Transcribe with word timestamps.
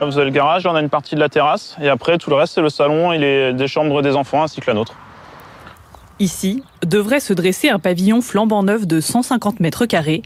Vous 0.00 0.18
avez 0.18 0.26
le 0.26 0.30
garage, 0.30 0.66
on 0.66 0.74
a 0.74 0.80
une 0.80 0.90
partie 0.90 1.14
de 1.14 1.20
la 1.20 1.30
terrasse, 1.30 1.74
et 1.80 1.88
après 1.88 2.18
tout 2.18 2.28
le 2.28 2.36
reste 2.36 2.54
c'est 2.54 2.60
le 2.60 2.68
salon 2.68 3.12
et 3.12 3.18
les, 3.18 3.68
chambres 3.68 4.02
des 4.02 4.14
enfants 4.14 4.42
ainsi 4.42 4.60
que 4.60 4.66
la 4.66 4.74
nôtre. 4.74 4.94
Ici 6.18 6.62
devrait 6.84 7.20
se 7.20 7.32
dresser 7.32 7.70
un 7.70 7.78
pavillon 7.78 8.20
flambant 8.20 8.62
neuf 8.62 8.86
de 8.86 9.00
150 9.00 9.60
mètres 9.60 9.86
carrés, 9.86 10.22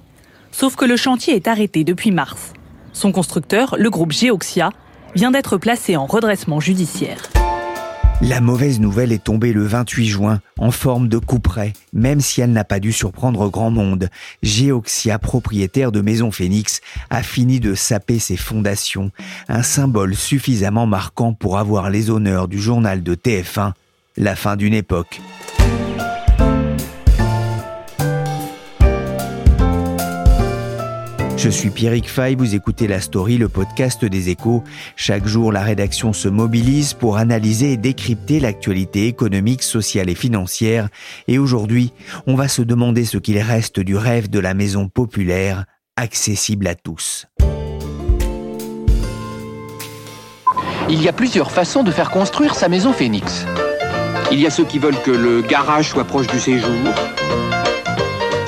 sauf 0.51 0.75
que 0.75 0.85
le 0.85 0.97
chantier 0.97 1.37
est 1.37 1.47
arrêté 1.47 1.85
depuis 1.85 2.11
mars. 2.11 2.53
Son 2.93 3.13
constructeur, 3.13 3.77
le 3.79 3.91
groupe 3.91 4.13
Geoxia, 4.13 4.71
vient 5.15 5.31
d'être 5.31 5.57
placé 5.57 5.97
en 5.97 6.07
redressement 6.07 6.59
judiciaire. 6.59 7.19
La 8.23 8.43
mauvaise 8.43 8.81
nouvelle 8.81 9.13
est 9.13 9.25
tombée 9.25 9.55
le 9.55 9.65
28 9.65 10.07
juin, 10.07 10.41
en 10.59 10.71
forme 10.71 11.09
de 11.09 11.17
couperet, 11.17 11.73
même 11.95 12.21
si 12.21 12.43
elle 12.43 12.53
n'a 12.53 12.65
pas 12.65 12.79
dû 12.79 12.93
surprendre 12.93 13.49
grand 13.49 13.71
monde. 13.71 14.11
Geoxia, 14.43 15.19
propriétaire 15.19 15.91
de 15.91 16.03
Maison 16.03 16.31
Phoenix, 16.31 16.83
a 17.09 17.23
fini 17.23 17.61
de 17.61 17.75
saper 17.75 18.19
ses 18.19 18.37
fondations, 18.37 19.11
un 19.49 19.63
symbole 19.63 20.15
suffisamment 20.15 20.85
marquant 20.85 21.33
pour 21.33 21.57
avoir 21.57 21.89
les 21.89 22.11
honneurs 22.11 22.47
du 22.47 22.59
journal 22.59 23.03
de 23.03 23.15
TF1, 23.15 23.73
la 24.19 24.37
fin 24.37 24.57
d'une 24.57 24.75
époque. 24.75 25.23
Je 31.43 31.49
suis 31.49 31.71
Pierrick 31.71 32.11
Fay, 32.11 32.35
vous 32.35 32.55
écoutez 32.55 32.87
La 32.87 33.01
Story, 33.01 33.39
le 33.39 33.49
podcast 33.49 34.05
des 34.05 34.29
échos. 34.29 34.63
Chaque 34.95 35.27
jour, 35.27 35.53
la 35.53 35.63
rédaction 35.63 36.13
se 36.13 36.29
mobilise 36.29 36.93
pour 36.93 37.17
analyser 37.17 37.73
et 37.73 37.77
décrypter 37.79 38.41
l'actualité 38.41 39.07
économique, 39.07 39.63
sociale 39.63 40.11
et 40.11 40.15
financière. 40.15 40.91
Et 41.29 41.39
aujourd'hui, 41.39 41.95
on 42.27 42.35
va 42.35 42.47
se 42.47 42.61
demander 42.61 43.07
ce 43.07 43.17
qu'il 43.17 43.39
reste 43.39 43.81
du 43.81 43.97
rêve 43.97 44.29
de 44.29 44.39
la 44.39 44.53
maison 44.53 44.89
populaire, 44.89 45.65
accessible 45.97 46.67
à 46.67 46.75
tous. 46.75 47.27
Il 50.91 51.03
y 51.03 51.09
a 51.09 51.15
plusieurs 51.15 51.53
façons 51.53 51.83
de 51.83 51.91
faire 51.91 52.11
construire 52.11 52.55
sa 52.55 52.69
maison 52.69 52.93
Phoenix. 52.93 53.47
Il 54.31 54.41
y 54.41 54.47
a 54.47 54.51
ceux 54.51 54.65
qui 54.65 54.79
veulent 54.79 55.01
que 55.07 55.11
le 55.11 55.41
garage 55.41 55.89
soit 55.89 56.05
proche 56.05 56.27
du 56.27 56.39
séjour, 56.39 56.69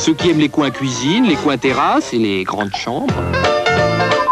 ceux 0.03 0.15
qui 0.15 0.31
aiment 0.31 0.41
les 0.41 0.49
coins 0.49 0.73
cuisine, 0.73 1.27
les 1.27 1.37
coins 1.37 1.57
terrasse 1.57 2.13
et 2.13 2.19
les 2.19 2.43
grandes 2.43 2.75
chambres. 2.75 3.15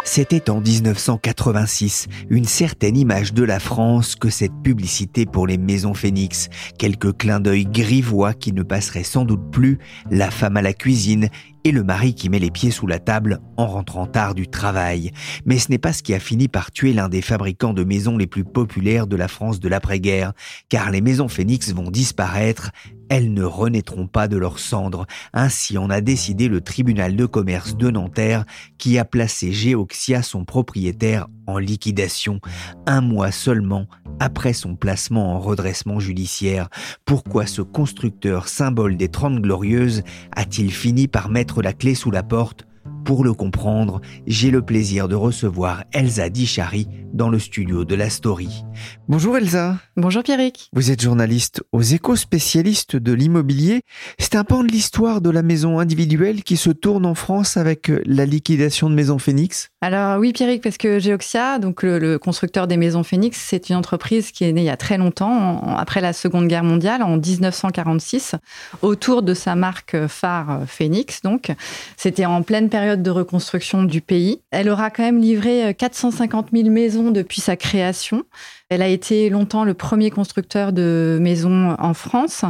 C'était 0.03 0.51
en 0.51 0.61
1986, 0.61 2.09
une 2.29 2.45
certaine 2.45 2.97
image 2.97 3.33
de 3.33 3.45
la 3.45 3.61
France 3.61 4.17
que 4.17 4.29
cette 4.29 4.65
publicité 4.65 5.27
pour 5.27 5.47
les 5.47 5.59
maisons 5.59 5.95
Phoenix, 5.95 6.49
quelques 6.77 7.17
clins 7.17 7.39
d'œil 7.39 7.67
grivois 7.67 8.35
qui 8.35 8.53
ne 8.53 8.65
passeraient 8.65 9.05
sans 9.05 9.25
doute 9.25 9.53
plus, 9.53 9.79
la 10.11 10.33
femme 10.33 10.57
à 10.57 10.63
la 10.63 10.73
cuisine 10.73 11.29
et 11.65 11.73
le 11.73 11.85
mari 11.85 12.15
qui 12.15 12.29
met 12.29 12.39
les 12.39 12.51
pieds 12.51 12.71
sous 12.71 12.87
la 12.87 12.99
table 12.99 13.41
en 13.57 13.67
rentrant 13.67 14.07
tard 14.07 14.35
du 14.35 14.49
travail. 14.49 15.13
Mais 15.45 15.59
ce 15.59 15.71
n'est 15.71 15.79
pas 15.79 15.93
ce 15.93 16.03
qui 16.03 16.15
a 16.15 16.21
fini 16.21 16.49
par 16.49 16.71
tuer 16.71 16.93
l'un 16.93 17.09
des 17.09 17.23
fabricants 17.23 17.75
de 17.75 17.85
maisons 17.85 18.17
les 18.17 18.27
plus 18.27 18.45
populaires 18.45 19.07
de 19.07 19.17
la 19.17 19.29
France 19.29 19.61
de 19.61 19.69
l'après-guerre, 19.69 20.33
car 20.69 20.91
les 20.91 21.01
maisons 21.01 21.29
Phoenix 21.29 21.73
vont 21.73 21.91
disparaître, 21.91 22.71
elles 23.11 23.35
ne 23.35 23.43
renaîtront 23.43 24.07
pas 24.07 24.29
de 24.29 24.37
leurs 24.37 24.61
cendres. 24.61 25.07
Ainsi 25.33 25.77
en 25.77 25.91
a 25.91 26.01
décidé 26.01 26.49
le 26.49 26.61
tribunal 26.61 27.17
de 27.17 27.27
commerce 27.27 27.77
de 27.77 27.91
Nanterre 27.91 28.45
qui 28.79 28.99
a 28.99 29.05
placé 29.05 29.53
Geoxia, 29.53 30.23
son 30.23 30.45
propriétaire, 30.45 31.27
en 31.47 31.59
liquidation, 31.59 32.41
un 32.87 33.01
mois 33.01 33.33
seulement 33.33 33.87
après 34.21 34.53
son 34.53 34.77
placement 34.77 35.35
en 35.35 35.41
redressement 35.41 35.99
judiciaire. 35.99 36.69
Pourquoi 37.05 37.47
ce 37.47 37.63
constructeur, 37.63 38.47
symbole 38.47 38.97
des 38.97 39.09
Trente 39.09 39.41
Glorieuses, 39.41 40.03
a-t-il 40.37 40.71
fini 40.71 41.09
par 41.09 41.29
mettre 41.29 41.63
la 41.63 41.73
clé 41.73 41.95
sous 41.95 42.13
la 42.13 42.23
porte 42.23 42.67
pour 43.05 43.25
le 43.25 43.33
comprendre, 43.35 44.01
j'ai 44.27 44.51
le 44.51 44.63
plaisir 44.63 45.09
de 45.09 45.15
recevoir 45.15 45.85
Elsa 45.93 46.29
Dichary 46.29 46.89
dans 47.13 47.29
le 47.29 47.39
studio 47.39 47.85
de 47.85 47.95
la 47.95 48.11
Story. 48.11 48.65
Bonjour 49.09 49.37
Elsa. 49.37 49.79
Bonjour 49.97 50.23
Pierrick. 50.23 50.69
Vous 50.73 50.91
êtes 50.91 51.03
journaliste 51.03 51.63
aux 51.73 51.83
échos 51.83 52.17
spécialistes 52.17 52.97
de 52.97 53.13
l'immobilier. 53.13 53.83
C'est 54.19 54.37
un 54.37 54.45
pan 54.45 54.63
de 54.63 54.69
l'histoire 54.69 55.21
de 55.21 55.31
la 55.31 55.43
maison 55.43 55.79
individuelle 55.79 56.45
qui 56.45 56.57
se 56.57 56.71
tourne 56.71 57.05
en 57.05 57.15
France 57.15 57.57
avec 57.57 57.91
la 58.07 58.27
liquidation 58.27 58.89
de 58.89 58.95
Maison 58.95 59.19
Phoenix 59.19 59.71
Alors 59.81 60.19
oui 60.19 60.33
Pierrick, 60.33 60.63
parce 60.63 60.79
que 60.79 60.99
Geoxia, 60.99 61.59
donc 61.59 61.83
le, 61.83 62.19
constructeur 62.19 62.67
des 62.67 62.77
maisons 62.77 63.03
Phoenix, 63.03 63.39
c'est 63.45 63.69
une 63.71 63.77
entreprise 63.77 64.31
qui 64.31 64.45
est 64.45 64.53
née 64.53 64.63
il 64.63 64.67
y 64.67 64.71
a 64.71 64.77
très 64.77 64.99
longtemps, 64.99 65.63
après 65.77 66.01
la 66.01 66.13
Seconde 66.13 66.47
Guerre 66.49 66.65
mondiale, 66.65 67.03
en 67.03 67.17
1946, 67.17 68.37
autour 68.83 69.23
de 69.23 69.35
sa 69.35 69.55
marque 69.55 70.07
phare 70.07 70.63
Phoenix. 70.67 71.23
Donc 71.23 71.53
c'était 71.97 72.27
en 72.27 72.43
pleine 72.43 72.69
période 72.69 72.90
de 72.97 73.11
reconstruction 73.11 73.85
du 73.85 74.01
pays. 74.01 74.43
Elle 74.51 74.69
aura 74.69 74.91
quand 74.91 75.03
même 75.03 75.21
livré 75.21 75.75
450 75.75 76.47
euh, 76.47 76.59
000 76.63 76.71
maisons 76.71 77.11
depuis 77.11 77.41
sa 77.41 77.57
création. 77.57 78.25
Elle 78.71 78.83
a 78.83 78.89
été 78.89 79.31
longtemps 79.31 79.65
le 79.65 79.75
premier 79.75 80.11
constructeur 80.11 80.73
de 80.73 81.19
maisons 81.21 81.75
en 81.77 81.93
France. 81.93 82.45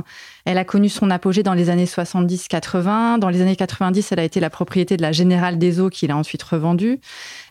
Elle 0.45 0.59
a 0.59 0.65
connu 0.65 0.91
son 0.91 1.11
apogée 1.11 1.43
dans 1.43 1.55
les 1.55 1.71
années 1.71 1.87
70-80. 1.87 3.19
Dans 3.19 3.31
les 3.31 3.41
années 3.41 3.57
90, 3.57 4.13
elle 4.13 4.19
a 4.19 4.25
été 4.25 4.39
la 4.39 4.51
propriété 4.51 4.99
de 4.99 5.03
la 5.03 5.13
Générale 5.13 5.57
des 5.57 5.81
Eaux 5.81 5.89
qu'il 5.89 6.11
a 6.11 6.17
ensuite 6.19 6.43
revendue. 6.43 7.01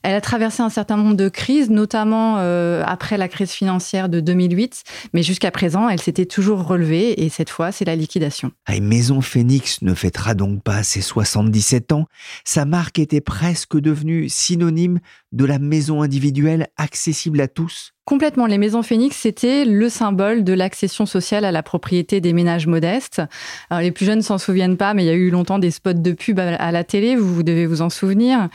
Elle 0.03 0.13
a 0.13 0.21
traversé 0.21 0.61
un 0.61 0.69
certain 0.69 0.97
nombre 0.97 1.15
de 1.15 1.29
crises, 1.29 1.71
notamment 1.71 2.35
euh, 2.37 2.83
après 2.85 3.17
la 3.17 3.27
crise 3.27 3.51
financière 3.51 4.07
de 4.07 4.19
2008. 4.19 4.83
Mais 5.13 5.23
jusqu'à 5.23 5.49
présent, 5.49 5.89
elle 5.89 5.99
s'était 5.99 6.27
toujours 6.27 6.63
relevée 6.63 7.23
et 7.23 7.29
cette 7.29 7.49
fois, 7.49 7.71
c'est 7.71 7.85
la 7.85 7.95
liquidation. 7.95 8.51
Ah, 8.67 8.79
Maison 8.79 9.21
Phoenix 9.21 9.81
ne 9.81 9.95
fêtera 9.95 10.35
donc 10.35 10.61
pas 10.61 10.83
ses 10.83 11.01
77 11.01 11.91
ans. 11.91 12.05
Sa 12.45 12.65
marque 12.65 12.99
était 12.99 13.21
presque 13.21 13.79
devenue 13.79 14.29
synonyme 14.29 14.99
de 15.31 15.45
la 15.45 15.57
maison 15.57 16.03
individuelle 16.03 16.67
accessible 16.77 17.41
à 17.41 17.47
tous 17.47 17.93
Complètement. 18.09 18.47
Les 18.47 18.57
maisons 18.57 18.81
Phoenix, 18.81 19.15
c'était 19.15 19.65
le 19.65 19.87
symbole 19.87 20.43
de 20.43 20.51
l'accession 20.53 21.05
sociale 21.05 21.45
à 21.45 21.51
la 21.51 21.61
propriété 21.61 22.21
des 22.21 22.33
ménages 22.33 22.65
modestes. 22.65 23.21
Alors, 23.69 23.83
les 23.83 23.91
plus 23.91 24.03
jeunes 24.03 24.23
s'en 24.23 24.39
souviennent 24.39 24.77
pas, 24.77 24.95
mais 24.95 25.03
il 25.03 25.05
y 25.05 25.11
a 25.11 25.13
eu 25.13 25.29
longtemps 25.29 25.59
des 25.59 25.69
spots 25.69 25.93
de 25.93 26.11
pub 26.13 26.39
à 26.39 26.71
la 26.71 26.83
télé, 26.83 27.15
vous, 27.15 27.43
devez 27.43 27.67
vous 27.67 27.83
en 27.83 27.91
souvenir. 27.91 28.49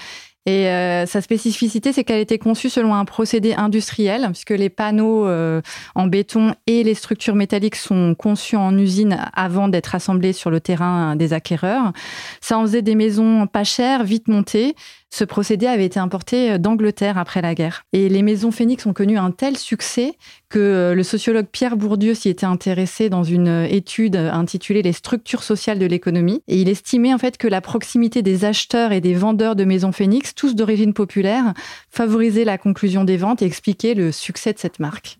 Et 0.46 0.68
euh, 0.68 1.06
sa 1.06 1.20
spécificité, 1.20 1.92
c'est 1.92 2.02
qu'elle 2.02 2.20
été 2.20 2.36
conçue 2.36 2.68
selon 2.68 2.96
un 2.96 3.04
procédé 3.04 3.54
industriel, 3.54 4.26
puisque 4.32 4.50
les 4.50 4.70
panneaux 4.70 5.26
euh, 5.26 5.62
en 5.94 6.08
béton 6.08 6.54
et 6.66 6.82
les 6.82 6.94
structures 6.94 7.36
métalliques 7.36 7.76
sont 7.76 8.16
conçus 8.16 8.56
en 8.56 8.76
usine 8.76 9.24
avant 9.34 9.68
d'être 9.68 9.94
assemblés 9.94 10.32
sur 10.32 10.50
le 10.50 10.60
terrain 10.60 11.14
des 11.14 11.32
acquéreurs. 11.32 11.92
Ça 12.40 12.58
en 12.58 12.62
faisait 12.62 12.82
des 12.82 12.96
maisons 12.96 13.46
pas 13.46 13.64
chères, 13.64 14.02
vite 14.02 14.26
montées, 14.26 14.74
ce 15.14 15.22
procédé 15.22 15.68
avait 15.68 15.84
été 15.84 16.00
importé 16.00 16.50
euh, 16.50 16.58
d'Angleterre 16.58 17.18
après 17.18 17.40
la 17.40 17.54
guerre. 17.54 17.84
Et 17.92 18.08
les 18.08 18.22
maisons 18.22 18.50
Phoenix 18.50 18.84
ont 18.84 18.92
connu 18.92 19.16
un 19.16 19.30
tel 19.30 19.56
succès 19.56 20.16
que 20.48 20.58
euh, 20.58 20.94
le 20.96 21.04
sociologue 21.04 21.46
Pierre 21.46 21.76
Bourdieu 21.76 22.14
s'y 22.14 22.30
était 22.30 22.46
intéressé 22.46 23.10
dans 23.10 23.22
une 23.22 23.46
euh, 23.46 23.66
étude 23.70 24.16
intitulée 24.16 24.82
Les 24.82 24.92
structures 24.92 25.44
sociales 25.44 25.78
de 25.78 25.86
l'économie. 25.86 26.42
Et 26.48 26.60
il 26.60 26.68
estimait 26.68 27.14
en 27.14 27.18
fait 27.18 27.38
que 27.38 27.46
la 27.46 27.60
proximité 27.60 28.22
des 28.22 28.44
acheteurs 28.44 28.90
et 28.90 29.00
des 29.00 29.14
vendeurs 29.14 29.54
de 29.54 29.64
maisons 29.64 29.92
Phoenix, 29.92 30.34
tous 30.34 30.56
d'origine 30.56 30.94
populaire, 30.94 31.54
favorisait 31.90 32.44
la 32.44 32.58
conclusion 32.58 33.04
des 33.04 33.16
ventes 33.16 33.40
et 33.40 33.46
expliquait 33.46 33.94
le 33.94 34.10
succès 34.10 34.52
de 34.52 34.58
cette 34.58 34.80
marque. 34.80 35.18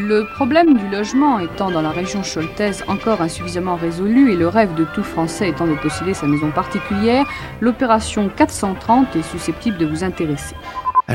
Le 0.00 0.22
problème 0.32 0.78
du 0.78 0.88
logement 0.88 1.40
étant 1.40 1.72
dans 1.72 1.82
la 1.82 1.90
région 1.90 2.22
choltaise 2.22 2.84
encore 2.86 3.20
insuffisamment 3.20 3.74
résolu 3.74 4.30
et 4.30 4.36
le 4.36 4.46
rêve 4.46 4.72
de 4.76 4.84
tout 4.94 5.02
Français 5.02 5.48
étant 5.48 5.66
de 5.66 5.74
posséder 5.74 6.14
sa 6.14 6.28
maison 6.28 6.52
particulière, 6.52 7.26
l'opération 7.60 8.28
430 8.28 9.16
est 9.16 9.22
susceptible 9.22 9.76
de 9.76 9.86
vous 9.86 10.04
intéresser. 10.04 10.54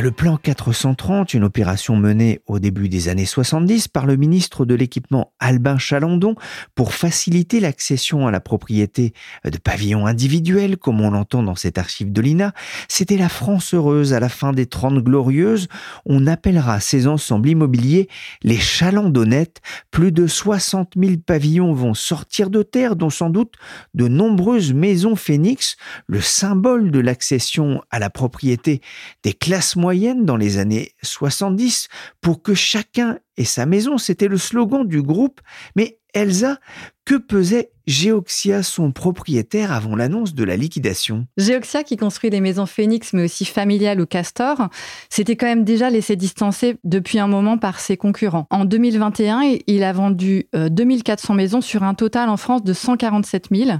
Le 0.01 0.09
plan 0.09 0.37
430, 0.37 1.35
une 1.35 1.43
opération 1.43 1.95
menée 1.95 2.41
au 2.47 2.57
début 2.57 2.89
des 2.89 3.09
années 3.09 3.27
70 3.27 3.89
par 3.89 4.07
le 4.07 4.15
ministre 4.15 4.65
de 4.65 4.73
l'équipement 4.73 5.33
Albin 5.39 5.77
Chalandon 5.77 6.33
pour 6.73 6.95
faciliter 6.95 7.59
l'accession 7.59 8.25
à 8.25 8.31
la 8.31 8.39
propriété 8.39 9.13
de 9.45 9.55
pavillons 9.59 10.07
individuels, 10.07 10.77
comme 10.77 10.99
on 10.99 11.11
l'entend 11.11 11.43
dans 11.43 11.53
cet 11.53 11.77
archive 11.77 12.11
de 12.11 12.21
l'INA, 12.21 12.53
c'était 12.87 13.17
la 13.17 13.29
France 13.29 13.75
heureuse 13.75 14.15
à 14.15 14.19
la 14.19 14.29
fin 14.29 14.51
des 14.51 14.65
Trente 14.65 14.97
Glorieuses. 14.97 15.67
On 16.07 16.25
appellera 16.25 16.79
ces 16.79 17.05
ensembles 17.05 17.49
immobiliers 17.49 18.09
les 18.41 18.57
chalandonnettes. 18.57 19.61
Plus 19.91 20.11
de 20.11 20.25
60 20.25 20.93
000 20.97 21.17
pavillons 21.23 21.73
vont 21.73 21.93
sortir 21.93 22.49
de 22.49 22.63
terre, 22.63 22.95
dont 22.95 23.11
sans 23.11 23.29
doute 23.29 23.53
de 23.93 24.07
nombreuses 24.07 24.73
maisons 24.73 25.15
phénix, 25.15 25.77
le 26.07 26.19
symbole 26.19 26.89
de 26.89 26.99
l'accession 26.99 27.83
à 27.91 27.99
la 27.99 28.09
propriété 28.09 28.81
des 29.21 29.33
classes 29.33 29.75
moyenne 29.83 30.23
dans 30.23 30.37
les 30.37 30.59
années 30.59 30.93
70 31.01 31.89
pour 32.21 32.41
que 32.41 32.53
chacun 32.53 33.19
ait 33.35 33.43
sa 33.43 33.65
maison. 33.65 33.97
C'était 33.97 34.29
le 34.29 34.37
slogan 34.37 34.87
du 34.87 35.01
groupe. 35.01 35.41
Mais 35.75 35.99
Elsa, 36.13 36.57
que 37.05 37.15
pesait 37.15 37.71
Geoxia, 37.85 38.63
son 38.63 38.91
propriétaire, 38.91 39.73
avant 39.73 39.95
l'annonce 39.95 40.33
de 40.33 40.43
la 40.45 40.55
liquidation? 40.55 41.27
Geoxia, 41.37 41.83
qui 41.83 41.97
construit 41.97 42.29
des 42.29 42.39
maisons 42.39 42.65
Phoenix, 42.65 43.11
mais 43.11 43.25
aussi 43.25 43.43
familiales 43.43 43.99
ou 43.99 44.05
Castor, 44.05 44.69
s'était 45.09 45.35
quand 45.35 45.47
même 45.47 45.65
déjà 45.65 45.89
laissé 45.89 46.15
distancer 46.15 46.77
depuis 46.85 47.19
un 47.19 47.27
moment 47.27 47.57
par 47.57 47.81
ses 47.81 47.97
concurrents. 47.97 48.47
En 48.51 48.63
2021, 48.63 49.57
il 49.67 49.83
a 49.83 49.91
vendu 49.91 50.47
2400 50.53 51.33
euh, 51.33 51.37
maisons 51.37 51.61
sur 51.61 51.83
un 51.83 51.93
total 51.93 52.29
en 52.29 52.37
France 52.37 52.63
de 52.63 52.71
147 52.71 53.47
000. 53.51 53.71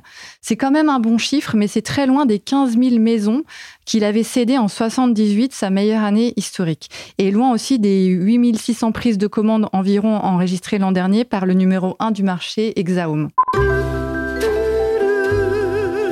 C'est 0.41 0.57
quand 0.57 0.71
même 0.71 0.89
un 0.89 0.99
bon 0.99 1.17
chiffre, 1.17 1.55
mais 1.55 1.67
c'est 1.67 1.81
très 1.81 2.05
loin 2.05 2.25
des 2.25 2.39
15 2.39 2.77
000 2.77 2.99
maisons 2.99 3.43
qu'il 3.85 4.03
avait 4.03 4.23
cédées 4.23 4.57
en 4.57 4.67
78, 4.67 5.53
sa 5.53 5.69
meilleure 5.69 6.03
année 6.03 6.33
historique. 6.35 6.89
Et 7.17 7.31
loin 7.31 7.53
aussi 7.53 7.79
des 7.79 8.05
8600 8.05 8.91
prises 8.91 9.17
de 9.17 9.27
commandes 9.27 9.67
environ 9.71 10.15
enregistrées 10.15 10.77
l'an 10.77 10.91
dernier 10.91 11.23
par 11.25 11.45
le 11.45 11.53
numéro 11.53 11.95
1 11.99 12.11
du 12.11 12.23
marché, 12.23 12.77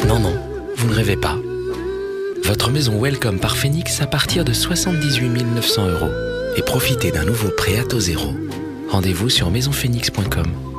Non, 0.07 0.19
non, 0.19 0.33
vous 0.75 0.87
ne 0.87 0.93
rêvez 0.93 1.17
pas. 1.17 1.37
Votre 2.43 2.69
maison 2.69 3.01
Welcome 3.01 3.39
par 3.39 3.57
Phoenix 3.57 4.01
à 4.01 4.07
partir 4.07 4.45
de 4.45 4.53
78 4.53 5.43
900 5.55 5.87
euros. 5.87 6.11
Et 6.57 6.61
profitez 6.61 7.11
d'un 7.11 7.25
nouveau 7.25 7.49
prêt 7.49 7.79
à 7.79 7.83
taux 7.83 7.99
zéro. 7.99 8.33
Rendez-vous 8.89 9.29
sur 9.29 9.49
maisonphoenix.com. 9.51 10.70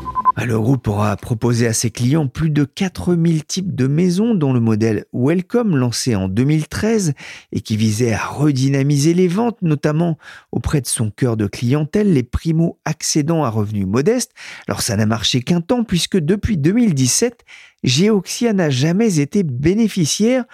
Ah, 0.42 0.44
le 0.44 0.58
groupe 0.58 0.88
aura 0.88 1.16
proposé 1.16 1.68
à 1.68 1.72
ses 1.72 1.92
clients 1.92 2.26
plus 2.26 2.50
de 2.50 2.64
4000 2.64 3.44
types 3.44 3.76
de 3.76 3.86
maisons, 3.86 4.34
dont 4.34 4.52
le 4.52 4.58
modèle 4.58 5.04
Welcome, 5.12 5.76
lancé 5.76 6.16
en 6.16 6.26
2013 6.26 7.12
et 7.52 7.60
qui 7.60 7.76
visait 7.76 8.12
à 8.12 8.26
redynamiser 8.26 9.14
les 9.14 9.28
ventes, 9.28 9.62
notamment 9.62 10.18
auprès 10.50 10.80
de 10.80 10.88
son 10.88 11.12
cœur 11.12 11.36
de 11.36 11.46
clientèle, 11.46 12.12
les 12.12 12.24
primo-accédants 12.24 13.44
à 13.44 13.50
revenus 13.50 13.86
modestes. 13.86 14.32
Alors 14.66 14.82
ça 14.82 14.96
n'a 14.96 15.06
marché 15.06 15.42
qu'un 15.42 15.60
temps, 15.60 15.84
puisque 15.84 16.18
depuis 16.18 16.58
2017, 16.58 17.44
Geoxia 17.82 18.52
n'a 18.52 18.70
jamais 18.70 19.18
été 19.18 19.42
bénéficiaire. 19.42 20.44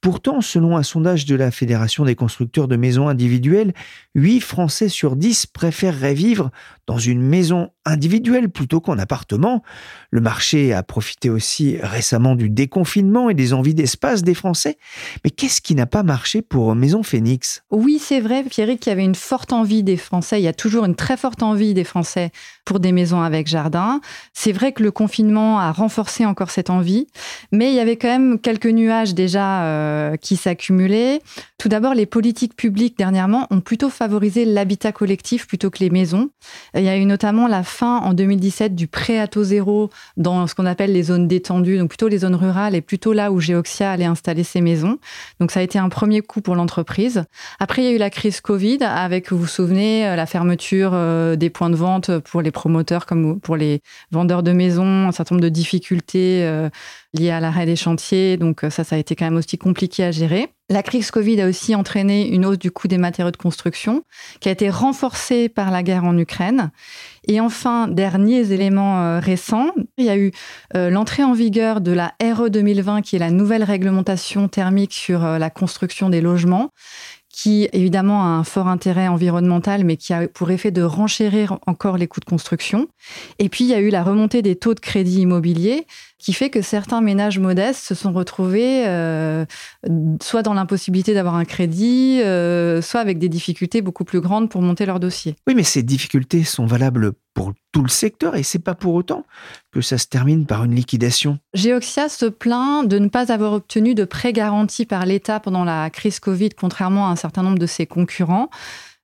Pourtant, 0.00 0.40
selon 0.40 0.76
un 0.76 0.82
sondage 0.82 1.26
de 1.26 1.34
la 1.34 1.50
Fédération 1.50 2.04
des 2.04 2.14
constructeurs 2.14 2.68
de 2.68 2.76
maisons 2.76 3.08
individuelles, 3.08 3.72
8 4.14 4.40
Français 4.40 4.88
sur 4.88 5.16
10 5.16 5.46
préféreraient 5.46 6.14
vivre 6.14 6.50
dans 6.86 6.98
une 6.98 7.20
maison 7.20 7.70
individuelle 7.84 8.48
plutôt 8.48 8.80
qu'en 8.80 8.98
appartement. 8.98 9.62
Le 10.10 10.20
marché 10.20 10.72
a 10.72 10.82
profité 10.82 11.30
aussi 11.30 11.78
récemment 11.80 12.36
du 12.36 12.48
déconfinement 12.48 13.28
et 13.28 13.34
des 13.34 13.52
envies 13.52 13.74
d'espace 13.74 14.22
des 14.22 14.34
Français. 14.34 14.78
Mais 15.24 15.30
qu'est-ce 15.30 15.60
qui 15.60 15.74
n'a 15.74 15.86
pas 15.86 16.02
marché 16.02 16.42
pour 16.42 16.74
Maison 16.74 17.02
Phoenix? 17.02 17.62
Oui, 17.70 17.98
c'est 18.00 18.20
vrai, 18.20 18.44
Pierrick, 18.44 18.80
qu'il 18.80 18.90
y 18.90 18.92
avait 18.92 19.04
une 19.04 19.14
forte 19.14 19.52
envie 19.52 19.82
des 19.82 19.96
Français. 19.96 20.40
Il 20.40 20.44
y 20.44 20.48
a 20.48 20.54
toujours 20.54 20.84
une 20.84 20.94
très 20.94 21.16
forte 21.16 21.42
envie 21.42 21.74
des 21.74 21.84
Français 21.84 22.30
pour 22.66 22.80
des 22.80 22.92
maisons 22.92 23.22
avec 23.22 23.46
jardin. 23.46 24.02
C'est 24.34 24.52
vrai 24.52 24.72
que 24.72 24.82
le 24.82 24.90
confinement 24.90 25.58
a 25.58 25.72
renforcé 25.72 26.26
encore 26.26 26.50
cette 26.50 26.68
envie, 26.68 27.06
mais 27.52 27.70
il 27.70 27.74
y 27.74 27.80
avait 27.80 27.96
quand 27.96 28.08
même 28.08 28.38
quelques 28.38 28.66
nuages 28.66 29.14
déjà 29.14 29.62
euh, 29.62 30.16
qui 30.16 30.36
s'accumulaient. 30.36 31.20
Tout 31.58 31.68
d'abord, 31.68 31.94
les 31.94 32.06
politiques 32.06 32.56
publiques 32.56 32.98
dernièrement 32.98 33.46
ont 33.50 33.60
plutôt 33.60 33.88
favorisé 33.88 34.44
l'habitat 34.44 34.92
collectif 34.92 35.46
plutôt 35.46 35.70
que 35.70 35.78
les 35.78 35.90
maisons. 35.90 36.28
Il 36.74 36.82
y 36.82 36.88
a 36.88 36.96
eu 36.96 37.06
notamment 37.06 37.46
la 37.46 37.62
fin 37.62 37.98
en 37.98 38.12
2017 38.12 38.74
du 38.74 38.88
prêt 38.88 39.18
à 39.18 39.28
taux 39.28 39.44
zéro 39.44 39.88
dans 40.16 40.46
ce 40.48 40.54
qu'on 40.54 40.66
appelle 40.66 40.92
les 40.92 41.04
zones 41.04 41.28
détendues, 41.28 41.78
donc 41.78 41.88
plutôt 41.88 42.08
les 42.08 42.18
zones 42.18 42.34
rurales 42.34 42.74
et 42.74 42.80
plutôt 42.80 43.12
là 43.12 43.30
où 43.30 43.40
Geoxia 43.40 43.92
allait 43.92 44.04
installer 44.04 44.42
ses 44.42 44.60
maisons. 44.60 44.98
Donc 45.38 45.52
ça 45.52 45.60
a 45.60 45.62
été 45.62 45.78
un 45.78 45.88
premier 45.88 46.20
coup 46.20 46.40
pour 46.40 46.56
l'entreprise. 46.56 47.24
Après, 47.60 47.82
il 47.82 47.84
y 47.84 47.88
a 47.88 47.92
eu 47.92 47.98
la 47.98 48.10
crise 48.10 48.40
Covid 48.40 48.78
avec, 48.82 49.30
vous 49.30 49.38
vous 49.38 49.46
souvenez, 49.46 50.06
euh, 50.08 50.16
la 50.16 50.26
fermeture 50.26 50.90
euh, 50.94 51.36
des 51.36 51.48
points 51.48 51.70
de 51.70 51.76
vente 51.76 52.18
pour 52.18 52.42
les 52.42 52.50
promoteurs 52.56 53.06
comme 53.06 53.38
pour 53.38 53.56
les 53.56 53.82
vendeurs 54.10 54.42
de 54.42 54.52
maisons, 54.52 55.06
un 55.06 55.12
certain 55.12 55.36
nombre 55.36 55.44
de 55.44 55.50
difficultés 55.50 56.44
euh, 56.44 56.68
liées 57.12 57.30
à 57.30 57.38
l'arrêt 57.38 57.66
des 57.66 57.76
chantiers. 57.76 58.36
Donc 58.36 58.62
ça, 58.70 58.82
ça 58.82 58.96
a 58.96 58.98
été 58.98 59.14
quand 59.14 59.26
même 59.26 59.36
aussi 59.36 59.58
compliqué 59.58 60.02
à 60.02 60.10
gérer. 60.10 60.48
La 60.68 60.82
crise 60.82 61.12
Covid 61.12 61.40
a 61.42 61.48
aussi 61.48 61.76
entraîné 61.76 62.26
une 62.26 62.44
hausse 62.44 62.58
du 62.58 62.72
coût 62.72 62.88
des 62.88 62.98
matériaux 62.98 63.30
de 63.30 63.36
construction 63.36 64.02
qui 64.40 64.48
a 64.48 64.52
été 64.52 64.68
renforcée 64.68 65.48
par 65.48 65.70
la 65.70 65.84
guerre 65.84 66.02
en 66.02 66.18
Ukraine. 66.18 66.72
Et 67.28 67.40
enfin, 67.40 67.86
derniers 67.86 68.50
éléments 68.52 69.00
euh, 69.00 69.20
récents, 69.20 69.70
il 69.96 70.06
y 70.06 70.10
a 70.10 70.16
eu 70.16 70.32
euh, 70.74 70.90
l'entrée 70.90 71.22
en 71.22 71.34
vigueur 71.34 71.80
de 71.80 71.92
la 71.92 72.14
RE 72.20 72.48
2020 72.48 73.02
qui 73.02 73.14
est 73.14 73.20
la 73.20 73.30
nouvelle 73.30 73.62
réglementation 73.62 74.48
thermique 74.48 74.92
sur 74.92 75.24
euh, 75.24 75.38
la 75.38 75.50
construction 75.50 76.10
des 76.10 76.20
logements 76.20 76.70
qui 77.36 77.68
évidemment 77.74 78.22
a 78.22 78.28
un 78.28 78.44
fort 78.44 78.66
intérêt 78.66 79.08
environnemental, 79.08 79.84
mais 79.84 79.98
qui 79.98 80.14
a 80.14 80.26
pour 80.26 80.50
effet 80.50 80.70
de 80.70 80.80
renchérir 80.80 81.58
encore 81.66 81.98
les 81.98 82.08
coûts 82.08 82.20
de 82.20 82.24
construction. 82.24 82.88
Et 83.38 83.50
puis, 83.50 83.64
il 83.64 83.68
y 83.68 83.74
a 83.74 83.80
eu 83.80 83.90
la 83.90 84.02
remontée 84.02 84.40
des 84.40 84.56
taux 84.56 84.72
de 84.72 84.80
crédit 84.80 85.20
immobilier, 85.20 85.86
qui 86.18 86.32
fait 86.32 86.50
que 86.50 86.62
certains 86.62 87.00
ménages 87.00 87.38
modestes 87.38 87.84
se 87.84 87.94
sont 87.94 88.12
retrouvés 88.12 88.86
euh, 88.86 89.44
soit 90.22 90.42
dans 90.42 90.54
l'impossibilité 90.54 91.14
d'avoir 91.14 91.34
un 91.34 91.44
crédit, 91.44 92.20
euh, 92.22 92.80
soit 92.80 93.00
avec 93.00 93.18
des 93.18 93.28
difficultés 93.28 93.82
beaucoup 93.82 94.04
plus 94.04 94.20
grandes 94.20 94.48
pour 94.48 94.62
monter 94.62 94.86
leur 94.86 95.00
dossier. 95.00 95.36
Oui, 95.46 95.54
mais 95.54 95.62
ces 95.62 95.82
difficultés 95.82 96.44
sont 96.44 96.66
valables 96.66 97.12
pour 97.34 97.52
tout 97.72 97.82
le 97.82 97.88
secteur 97.88 98.34
et 98.34 98.42
c'est 98.42 98.58
pas 98.58 98.74
pour 98.74 98.94
autant 98.94 99.26
que 99.70 99.82
ça 99.82 99.98
se 99.98 100.06
termine 100.06 100.46
par 100.46 100.64
une 100.64 100.74
liquidation. 100.74 101.38
Geoxia 101.52 102.08
se 102.08 102.26
plaint 102.26 102.88
de 102.88 102.98
ne 102.98 103.08
pas 103.08 103.30
avoir 103.30 103.52
obtenu 103.52 103.94
de 103.94 104.04
prêts 104.04 104.32
garantis 104.32 104.86
par 104.86 105.04
l'État 105.04 105.38
pendant 105.38 105.64
la 105.64 105.90
crise 105.90 106.18
Covid, 106.18 106.50
contrairement 106.50 107.08
à 107.08 107.10
un 107.10 107.16
certain 107.16 107.42
nombre 107.42 107.58
de 107.58 107.66
ses 107.66 107.86
concurrents. 107.86 108.48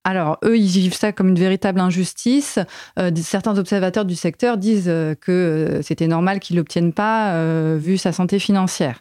Alors, 0.04 0.38
eux, 0.44 0.58
ils 0.58 0.66
vivent 0.66 0.94
ça 0.94 1.12
comme 1.12 1.28
une 1.28 1.38
véritable 1.38 1.78
injustice. 1.81 2.58
Euh, 2.99 3.10
certains 3.22 3.56
observateurs 3.58 4.04
du 4.04 4.16
secteur 4.16 4.56
disent 4.56 4.88
euh, 4.88 5.14
que 5.14 5.31
euh, 5.31 5.82
c'était 5.82 6.08
normal 6.08 6.40
qu'ils 6.40 6.56
l'obtiennent 6.56 6.93
pas, 6.93 7.37
vu 7.76 7.99
sa 7.99 8.12
santé 8.12 8.38
financière. 8.38 9.00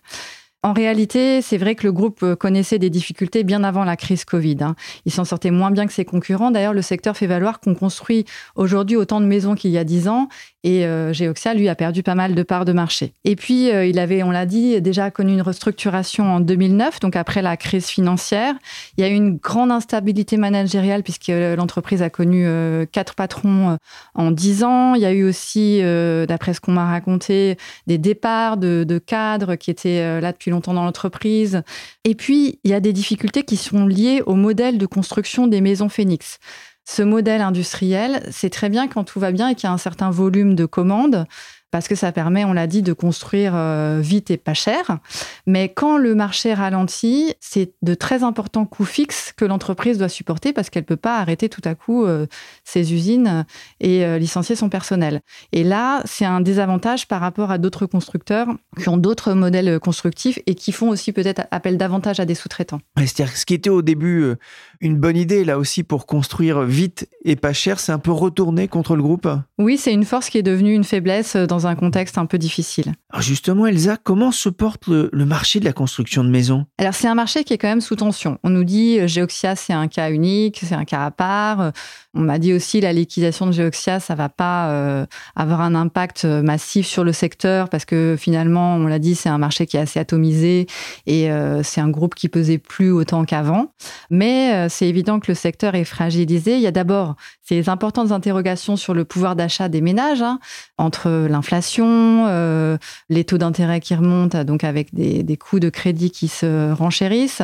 En 0.64 0.74
réalité, 0.74 1.42
c'est 1.42 1.58
vrai 1.58 1.74
que 1.74 1.84
le 1.84 1.92
groupe 1.92 2.36
connaissait 2.36 2.78
des 2.78 2.92
difficultés 2.92 3.44
bien 3.44 3.64
avant 3.64 3.84
la 3.84 3.96
crise 3.96 4.26
Covid. 4.26 4.58
Hein. 4.62 4.76
Il 5.06 5.12
s'en 5.12 5.26
sortait 5.26 5.50
moins 5.50 5.72
bien 5.72 5.88
que 5.88 5.94
ses 5.94 6.06
concurrents. 6.06 6.52
D'ailleurs, 6.52 6.74
le 6.74 6.84
secteur 6.84 7.18
fait 7.18 7.26
valoir 7.26 7.60
qu'on 7.60 7.74
construit 7.74 8.26
aujourd'hui 8.56 8.96
autant 8.96 9.22
de 9.22 9.26
maisons 9.26 9.56
qu'il 9.56 9.72
y 9.72 9.80
a 9.80 9.84
dix 9.84 10.08
ans 10.08 10.30
et 10.64 10.86
euh, 10.86 11.12
Geoxia, 11.12 11.56
lui, 11.56 11.70
a 11.70 11.76
perdu 11.76 12.04
pas 12.04 12.14
mal 12.14 12.36
de 12.36 12.44
parts 12.44 12.66
de 12.66 12.72
marché. 12.72 13.14
Et 13.24 13.36
puis, 13.36 13.72
euh, 13.72 13.86
il 13.86 13.98
avait, 13.98 14.22
on 14.22 14.30
l'a 14.30 14.46
dit, 14.46 14.80
déjà 14.80 15.10
connu 15.10 15.34
une 15.34 15.42
restructuration 15.42 16.36
en 16.36 16.40
2009, 16.40 17.00
donc 17.00 17.16
après 17.16 17.42
la 17.42 17.58
crise 17.58 17.88
financière. 17.88 18.54
Il 18.96 19.02
y 19.02 19.08
a 19.08 19.10
eu 19.10 19.14
une 19.14 19.38
grande 19.38 19.72
instabilité 19.72 20.38
managériale 20.38 21.02
puisque 21.02 21.30
euh, 21.30 21.56
l'entreprise 21.56 22.04
a 22.04 22.12
connu 22.12 22.46
quatre 22.92 23.16
patrons 23.16 23.78
en 24.14 24.32
dix 24.32 24.64
ans. 24.64 24.94
Il 24.94 25.02
y 25.02 25.06
a 25.06 25.12
eu 25.12 25.24
aussi, 25.24 25.82
d'après 26.28 26.54
ce 26.54 26.62
qu'on 26.62 26.72
m'a 26.72 26.86
raconté, 26.86 27.58
des 27.88 27.98
départs 27.98 28.58
de, 28.58 28.84
de 28.84 28.98
cadres 29.00 29.56
qui 29.56 29.72
étaient 29.72 30.22
là 30.22 30.32
depuis 30.32 30.52
longtemps 30.52 30.74
dans 30.74 30.84
l'entreprise. 30.84 31.64
Et 32.04 32.16
puis, 32.16 32.60
il 32.64 32.72
y 32.72 32.74
a 32.74 32.80
des 32.80 32.94
difficultés 32.94 33.44
qui 33.44 33.58
sont 33.58 33.86
liées 33.86 34.22
au 34.26 34.36
modèle 34.36 34.78
de 34.78 34.86
construction 34.86 35.48
des 35.48 35.62
maisons 35.62 35.90
Phoenix. 35.90 36.40
Ce 36.86 37.02
modèle 37.02 37.42
industriel, 37.42 38.28
c'est 38.32 38.50
très 38.50 38.70
bien 38.70 38.88
quand 38.88 39.04
tout 39.04 39.20
va 39.20 39.32
bien 39.32 39.50
et 39.50 39.56
qu'il 39.56 39.66
y 39.66 39.68
a 39.68 39.74
un 39.74 39.78
certain 39.78 40.10
volume 40.10 40.56
de 40.56 40.66
commandes 40.66 41.26
parce 41.72 41.88
que 41.88 41.96
ça 41.96 42.12
permet, 42.12 42.44
on 42.44 42.54
l'a 42.54 42.68
dit, 42.68 42.82
de 42.82 42.94
construire 42.94 43.54
euh, 43.56 44.00
vite 44.02 44.30
et 44.30 44.38
pas 44.38 44.54
cher. 44.54 45.00
Mais 45.48 45.70
quand 45.70 45.98
le 45.98 46.14
marché 46.14 46.54
ralentit, 46.54 47.34
c'est 47.40 47.74
de 47.82 47.94
très 47.94 48.24
importants 48.24 48.66
coûts 48.66 48.86
fixes 48.86 49.34
que 49.36 49.46
l'entreprise 49.46 49.98
doit 49.98 50.10
supporter 50.10 50.54
parce 50.54 50.70
qu'elle 50.70 50.84
ne 50.84 50.88
peut 50.88 50.98
pas 50.98 51.18
arrêter 51.18 51.48
tout 51.50 51.62
à 51.64 51.74
coup 51.74 52.06
euh, 52.06 52.28
ses 52.66 52.94
usines 52.94 53.46
et 53.80 54.06
euh, 54.06 54.18
licencier 54.18 54.56
son 54.56 54.70
personnel. 54.70 55.22
Et 55.54 55.64
là, 55.64 56.02
c'est 56.06 56.26
un 56.26 56.42
désavantage 56.42 57.08
par 57.08 57.22
rapport 57.22 57.52
à 57.52 57.58
d'autres 57.58 57.86
constructeurs 57.86 58.48
qui 58.78 58.90
ont 58.90 58.98
d'autres 58.98 59.34
modèles 59.34 59.80
constructifs 59.80 60.40
et 60.46 60.56
qui 60.56 60.74
font 60.74 60.90
aussi 60.90 61.14
peut-être 61.14 61.44
appel 61.52 61.78
davantage 61.78 62.20
à 62.20 62.26
des 62.26 62.36
sous-traitants. 62.36 62.82
C'est-à-dire 62.98 63.36
ce 63.36 63.46
qui 63.46 63.54
était 63.54 63.70
au 63.70 63.82
début 63.82 64.36
une 64.82 64.98
bonne 64.98 65.18
idée, 65.18 65.46
là 65.46 65.58
aussi, 65.58 65.84
pour 65.84 66.06
construire 66.06 66.64
vite 66.64 67.08
et 67.24 67.36
pas 67.36 67.54
cher, 67.54 67.80
c'est 67.80 67.92
un 67.92 68.00
peu 68.00 68.12
retourné 68.12 68.68
contre 68.68 68.96
le 68.96 69.04
groupe? 69.04 69.28
Oui, 69.58 69.78
c'est 69.78 69.94
une 69.94 70.06
force 70.06 70.30
qui 70.30 70.38
est 70.38 70.44
devenue 70.44 70.74
une 70.74 70.84
faiblesse 70.84 71.36
dans 71.36 71.61
dans 71.62 71.68
un 71.68 71.76
contexte 71.76 72.18
un 72.18 72.26
peu 72.26 72.38
difficile. 72.38 72.94
Alors 73.10 73.22
justement, 73.22 73.68
Elsa, 73.68 73.98
comment 73.98 74.32
se 74.32 74.50
porte 74.50 74.88
le, 74.88 75.10
marché 75.26 75.60
de 75.60 75.66
la 75.66 75.74
construction 75.74 76.24
de 76.24 76.30
maisons 76.30 76.66
Alors 76.78 76.94
c'est 76.94 77.08
un 77.08 77.16
marché 77.16 77.44
qui 77.44 77.54
est 77.54 77.58
quand 77.58 77.68
même 77.68 77.82
sous 77.82 77.96
tension. 77.96 78.40
On 78.44 78.50
nous 78.50 78.64
dit 78.64 79.08
Geoxia, 79.08 79.56
c'est 79.56 79.74
un 79.74 79.88
cas 79.88 80.10
unique, 80.10 80.60
c'est 80.64 80.76
un 80.76 80.86
cas 80.86 81.06
à 81.06 81.12
part. 81.12 81.72
On 82.14 82.22
m'a 82.22 82.40
dit 82.40 82.54
aussi 82.54 82.82
la 82.82 82.94
liquidation 82.94 83.46
de 83.48 83.52
Geoxia, 83.52 84.00
ça 84.00 84.16
va 84.16 84.30
pas 84.30 85.06
avoir 85.36 85.62
un 85.62 85.76
impact 85.76 86.26
massif 86.26 86.86
sur 86.86 87.04
le 87.04 87.14
secteur 87.14 87.70
parce 87.70 87.86
que 87.86 88.16
finalement, 88.20 88.76
on 88.76 88.88
l'a 88.88 89.00
dit, 89.00 89.16
c'est 89.16 89.30
un 89.30 89.38
marché 89.38 89.66
qui 89.66 89.78
est 89.78 89.80
assez 89.80 90.00
atomisé 90.00 90.68
et 91.08 91.30
c'est 91.64 91.80
un 91.80 91.90
groupe 91.90 92.16
qui 92.16 92.28
pesait 92.28 92.58
plus 92.58 92.92
autant 92.92 93.24
qu'avant. 93.24 93.72
Mais 94.10 94.68
c'est 94.68 94.88
évident 94.88 95.22
que 95.22 95.32
le 95.32 95.36
secteur 95.36 95.76
est 95.76 95.86
fragilisé. 95.86 96.56
Il 96.56 96.62
y 96.62 96.68
a 96.68 96.72
d'abord 96.72 97.16
ces 97.52 97.70
importantes 97.70 98.12
interrogations 98.12 98.78
sur 98.78 98.94
le 98.94 99.04
pouvoir 99.04 99.36
d'achat 99.36 99.68
des 99.68 99.82
ménages, 99.82 100.22
hein, 100.22 100.40
entre 100.78 101.28
l'inflation, 101.30 102.26
euh, 102.28 102.78
les 103.10 103.26
taux 103.26 103.38
d'intérêt 103.38 103.80
qui 103.80 103.94
remontent, 103.94 104.44
donc 104.44 104.64
avec 104.64 104.94
des, 104.94 105.24
des, 105.24 105.38
coûts 105.38 105.60
de 105.60 105.70
crédit 105.70 106.12
qui 106.12 106.28
se 106.28 106.72
renchérissent. 106.72 107.42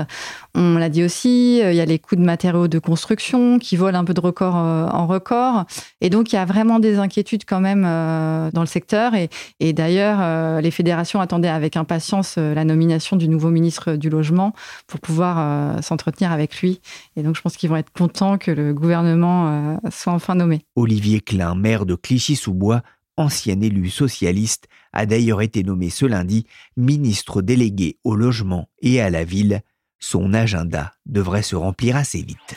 On 0.56 0.78
l'a 0.78 0.90
dit 0.90 1.04
aussi, 1.04 1.62
euh, 1.62 1.72
il 1.72 1.76
y 1.76 1.82
a 1.82 1.86
les 1.86 2.00
coûts 2.00 2.16
de 2.16 2.22
matériaux 2.22 2.68
de 2.68 2.80
construction 2.80 3.60
qui 3.60 3.76
volent 3.76 4.00
un 4.00 4.06
peu 4.06 4.14
de 4.14 4.22
record 4.22 4.56
euh, 4.56 4.57
en 4.58 5.08
record. 5.08 5.66
Et 6.02 6.10
donc, 6.10 6.32
il 6.32 6.36
y 6.36 6.40
a 6.40 6.46
vraiment 6.46 6.80
des 6.80 6.98
inquiétudes 6.98 7.46
quand 7.46 7.60
même 7.60 7.84
dans 7.84 8.62
le 8.62 8.68
secteur. 8.68 9.14
Et, 9.60 9.74
d'ailleurs, 9.74 10.62
les 10.62 10.72
fédérations 10.72 11.22
attendaient 11.22 11.48
avec 11.48 11.78
impatience 11.78 12.38
la 12.38 12.66
nomination 12.66 13.16
du 13.16 13.30
nouveau 13.30 13.50
ministre 13.50 13.94
du 13.94 14.10
Logement 14.10 14.54
pour 14.88 15.00
pouvoir 15.00 15.82
s'entretenir 15.84 16.32
avec 16.32 16.62
lui. 16.62 16.82
Et 17.16 17.24
donc, 17.24 17.36
je 17.36 17.42
pense 17.42 17.58
qu'ils 17.58 17.70
vont 17.70 17.78
être 17.78 17.92
contents 17.92 18.38
que 18.38 18.52
le 18.52 18.74
gouvernement 18.74 19.80
soit 19.90 20.14
enfin 20.14 20.36
nommé. 20.36 20.62
Olivier 20.76 21.22
Klein, 21.22 21.56
maire 21.56 21.86
de 21.86 21.96
Clichy-sous-Bois, 21.96 22.82
ancien 23.18 23.60
élu 23.62 23.90
socialiste, 23.90 24.68
a 24.94 25.06
d'ailleurs 25.06 25.42
été 25.42 25.64
nommé 25.64 25.90
ce 25.90 26.06
lundi 26.06 26.46
ministre 26.76 27.42
délégué 27.42 27.98
au 28.04 28.16
logement 28.16 28.70
et 28.82 29.02
à 29.02 29.10
la 29.10 29.24
ville. 29.24 29.62
Son 30.00 30.34
agenda 30.34 30.94
devrait 31.08 31.42
se 31.42 31.56
remplir 31.56 31.96
assez 31.96 32.22
vite. 32.22 32.56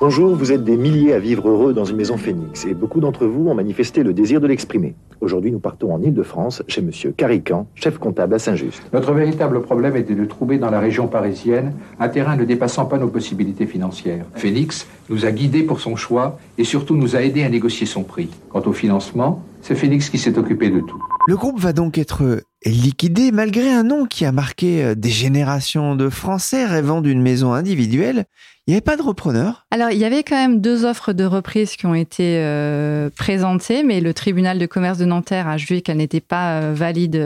Bonjour, 0.00 0.34
vous 0.34 0.50
êtes 0.50 0.64
des 0.64 0.76
milliers 0.76 1.12
à 1.12 1.20
vivre 1.20 1.48
heureux 1.48 1.72
dans 1.72 1.84
une 1.84 1.96
maison 1.96 2.16
Phoenix 2.16 2.66
et 2.66 2.74
beaucoup 2.74 2.98
d'entre 2.98 3.26
vous 3.26 3.48
ont 3.48 3.54
manifesté 3.54 4.02
le 4.02 4.12
désir 4.12 4.40
de 4.40 4.48
l'exprimer. 4.48 4.96
Aujourd'hui, 5.20 5.52
nous 5.52 5.60
partons 5.60 5.94
en 5.94 6.02
Ile-de-France 6.02 6.64
chez 6.66 6.82
Monsieur 6.82 7.12
Carican, 7.16 7.68
chef 7.76 7.98
comptable 7.98 8.34
à 8.34 8.40
Saint-Just. 8.40 8.82
Notre 8.92 9.12
véritable 9.12 9.62
problème 9.62 9.96
était 9.96 10.16
de 10.16 10.24
trouver 10.24 10.58
dans 10.58 10.70
la 10.70 10.80
région 10.80 11.06
parisienne 11.06 11.74
un 12.00 12.08
terrain 12.08 12.34
ne 12.34 12.44
dépassant 12.44 12.86
pas 12.86 12.98
nos 12.98 13.06
possibilités 13.06 13.66
financières. 13.66 14.26
Phoenix 14.34 14.88
nous 15.10 15.26
a 15.26 15.30
guidés 15.30 15.62
pour 15.62 15.78
son 15.78 15.94
choix 15.94 16.38
et 16.58 16.64
surtout 16.64 16.96
nous 16.96 17.14
a 17.14 17.22
aidés 17.22 17.44
à 17.44 17.48
négocier 17.48 17.86
son 17.86 18.02
prix. 18.02 18.30
Quant 18.50 18.62
au 18.66 18.72
financement, 18.72 19.44
c'est 19.62 19.76
Phoenix 19.76 20.10
qui 20.10 20.18
s'est 20.18 20.36
occupé 20.36 20.70
de 20.70 20.80
tout. 20.80 21.00
Le 21.28 21.36
groupe 21.36 21.58
va 21.58 21.72
donc 21.72 21.96
être 21.98 22.42
liquidé 22.66 23.30
malgré 23.32 23.72
un 23.72 23.82
nom 23.82 24.04
qui 24.06 24.24
a 24.24 24.32
marqué 24.32 24.84
euh, 24.84 24.94
des 24.94 25.08
générations 25.08 25.96
de 25.96 26.08
Français 26.08 26.66
rêvant 26.66 27.00
d'une 27.00 27.22
maison 27.22 27.52
individuelle. 27.52 28.26
Il 28.66 28.70
n'y 28.70 28.74
avait 28.76 28.80
pas 28.80 28.96
de 28.96 29.02
repreneur? 29.02 29.66
Alors, 29.70 29.90
il 29.90 29.98
y 29.98 30.06
avait 30.06 30.22
quand 30.22 30.36
même 30.36 30.60
deux 30.60 30.86
offres 30.86 31.12
de 31.12 31.24
reprise 31.24 31.76
qui 31.76 31.84
ont 31.84 31.94
été 31.94 32.38
euh, 32.38 33.10
présentées, 33.14 33.82
mais 33.82 34.00
le 34.00 34.14
tribunal 34.14 34.58
de 34.58 34.64
commerce 34.64 34.96
de 34.96 35.04
Nanterre 35.04 35.48
a 35.48 35.58
jugé 35.58 35.82
qu'elles 35.82 35.98
n'étaient 35.98 36.20
pas 36.20 36.60
euh, 36.60 36.72
valides 36.74 37.22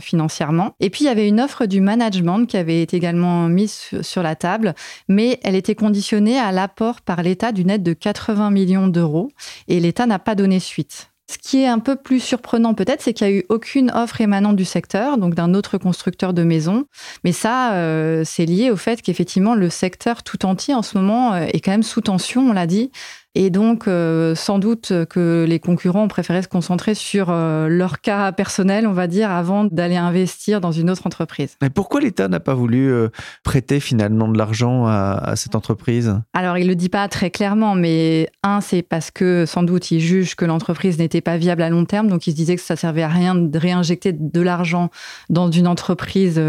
financièrement. 0.00 0.74
Et 0.80 0.90
puis, 0.90 1.04
il 1.04 1.06
y 1.06 1.10
avait 1.10 1.28
une 1.28 1.40
offre 1.40 1.66
du 1.66 1.80
management 1.80 2.46
qui 2.46 2.56
avait 2.56 2.82
été 2.82 2.96
également 2.96 3.48
mise 3.48 3.90
sur 4.00 4.24
la 4.24 4.34
table, 4.34 4.74
mais 5.08 5.38
elle 5.44 5.54
était 5.54 5.76
conditionnée 5.76 6.38
à 6.38 6.50
l'apport 6.50 7.00
par 7.00 7.22
l'État 7.22 7.52
d'une 7.52 7.70
aide 7.70 7.84
de 7.84 7.92
80 7.92 8.50
millions 8.50 8.88
d'euros, 8.88 9.30
et 9.68 9.78
l'État 9.78 10.06
n'a 10.06 10.18
pas 10.18 10.34
donné 10.34 10.58
suite. 10.58 11.11
Ce 11.30 11.38
qui 11.38 11.62
est 11.62 11.68
un 11.68 11.78
peu 11.78 11.96
plus 11.96 12.20
surprenant 12.20 12.74
peut-être, 12.74 13.00
c'est 13.00 13.14
qu'il 13.14 13.26
n'y 13.26 13.32
a 13.34 13.36
eu 13.36 13.44
aucune 13.48 13.90
offre 13.92 14.20
émanant 14.20 14.52
du 14.52 14.64
secteur, 14.64 15.18
donc 15.18 15.34
d'un 15.34 15.54
autre 15.54 15.78
constructeur 15.78 16.34
de 16.34 16.42
maisons. 16.42 16.84
Mais 17.24 17.32
ça, 17.32 17.74
euh, 17.74 18.22
c'est 18.24 18.44
lié 18.44 18.70
au 18.70 18.76
fait 18.76 19.00
qu'effectivement, 19.00 19.54
le 19.54 19.70
secteur 19.70 20.24
tout 20.24 20.44
entier 20.44 20.74
en 20.74 20.82
ce 20.82 20.98
moment 20.98 21.32
euh, 21.32 21.46
est 21.52 21.60
quand 21.60 21.70
même 21.70 21.84
sous 21.84 22.00
tension, 22.00 22.50
on 22.50 22.52
l'a 22.52 22.66
dit. 22.66 22.90
Et 23.34 23.48
donc, 23.48 23.88
euh, 23.88 24.34
sans 24.34 24.58
doute 24.58 24.92
que 25.08 25.46
les 25.48 25.58
concurrents 25.58 26.04
ont 26.04 26.08
préféré 26.08 26.42
se 26.42 26.48
concentrer 26.48 26.94
sur 26.94 27.28
euh, 27.30 27.66
leur 27.66 28.02
cas 28.02 28.30
personnel, 28.30 28.86
on 28.86 28.92
va 28.92 29.06
dire, 29.06 29.30
avant 29.30 29.64
d'aller 29.64 29.96
investir 29.96 30.60
dans 30.60 30.72
une 30.72 30.90
autre 30.90 31.06
entreprise. 31.06 31.56
Mais 31.62 31.70
pourquoi 31.70 32.02
l'État 32.02 32.28
n'a 32.28 32.40
pas 32.40 32.52
voulu 32.52 32.92
euh, 32.92 33.08
prêter 33.42 33.80
finalement 33.80 34.28
de 34.28 34.36
l'argent 34.36 34.86
à, 34.86 35.32
cette 35.36 35.54
entreprise? 35.54 36.14
Alors, 36.34 36.58
il 36.58 36.64
ne 36.64 36.68
le 36.68 36.74
dit 36.74 36.90
pas 36.90 37.08
très 37.08 37.30
clairement, 37.30 37.74
mais 37.74 38.28
un, 38.42 38.60
c'est 38.60 38.82
parce 38.82 39.10
que 39.10 39.46
sans 39.46 39.62
doute 39.62 39.90
il 39.90 40.00
juge 40.00 40.34
que 40.34 40.44
l'entreprise 40.44 40.98
n'était 40.98 41.22
pas 41.22 41.38
viable 41.38 41.62
à 41.62 41.70
long 41.70 41.86
terme, 41.86 42.08
donc 42.08 42.26
il 42.26 42.32
se 42.32 42.36
disait 42.36 42.56
que 42.56 42.62
ça 42.62 42.76
servait 42.76 43.02
à 43.02 43.08
rien 43.08 43.34
de 43.34 43.58
réinjecter 43.58 44.12
de 44.12 44.40
l'argent 44.40 44.90
dans 45.30 45.50
une 45.50 45.66
entreprise 45.66 46.40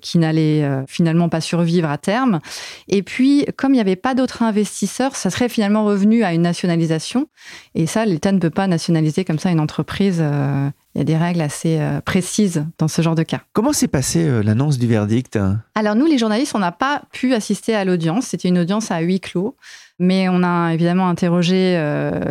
qui 0.00 0.18
n'allait 0.18 0.84
finalement 0.86 1.28
pas 1.28 1.40
survivre 1.40 1.88
à 1.88 1.96
terme. 1.96 2.40
Et 2.88 3.02
puis, 3.02 3.46
comme 3.56 3.72
il 3.72 3.76
n'y 3.76 3.80
avait 3.80 3.96
pas 3.96 4.14
d'autres 4.14 4.42
investisseurs, 4.42 5.16
ça 5.16 5.30
serait 5.30 5.48
finalement 5.48 5.84
revenu 5.84 6.01
à 6.22 6.34
une 6.34 6.42
nationalisation. 6.42 7.28
Et 7.74 7.86
ça, 7.86 8.04
l'État 8.04 8.32
ne 8.32 8.38
peut 8.38 8.50
pas 8.50 8.66
nationaliser 8.66 9.24
comme 9.24 9.38
ça 9.38 9.50
une 9.50 9.60
entreprise. 9.60 10.18
Euh, 10.20 10.68
il 10.94 10.98
y 10.98 11.00
a 11.00 11.04
des 11.04 11.16
règles 11.16 11.40
assez 11.40 11.78
euh, 11.80 12.00
précises 12.00 12.66
dans 12.78 12.88
ce 12.88 13.00
genre 13.00 13.14
de 13.14 13.22
cas. 13.22 13.40
Comment 13.52 13.72
s'est 13.72 13.88
passée 13.88 14.24
euh, 14.24 14.42
l'annonce 14.42 14.78
du 14.78 14.86
verdict? 14.86 15.38
Alors 15.74 15.94
nous, 15.94 16.06
les 16.06 16.18
journalistes, 16.18 16.54
on 16.54 16.58
n'a 16.58 16.72
pas 16.72 17.02
pu 17.12 17.32
assister 17.32 17.74
à 17.74 17.84
l'audience. 17.84 18.26
C'était 18.26 18.48
une 18.48 18.58
audience 18.58 18.90
à 18.90 19.00
huis 19.00 19.20
clos. 19.20 19.56
Mais 19.98 20.28
on 20.28 20.42
a 20.42 20.74
évidemment 20.74 21.08
interrogé 21.08 21.78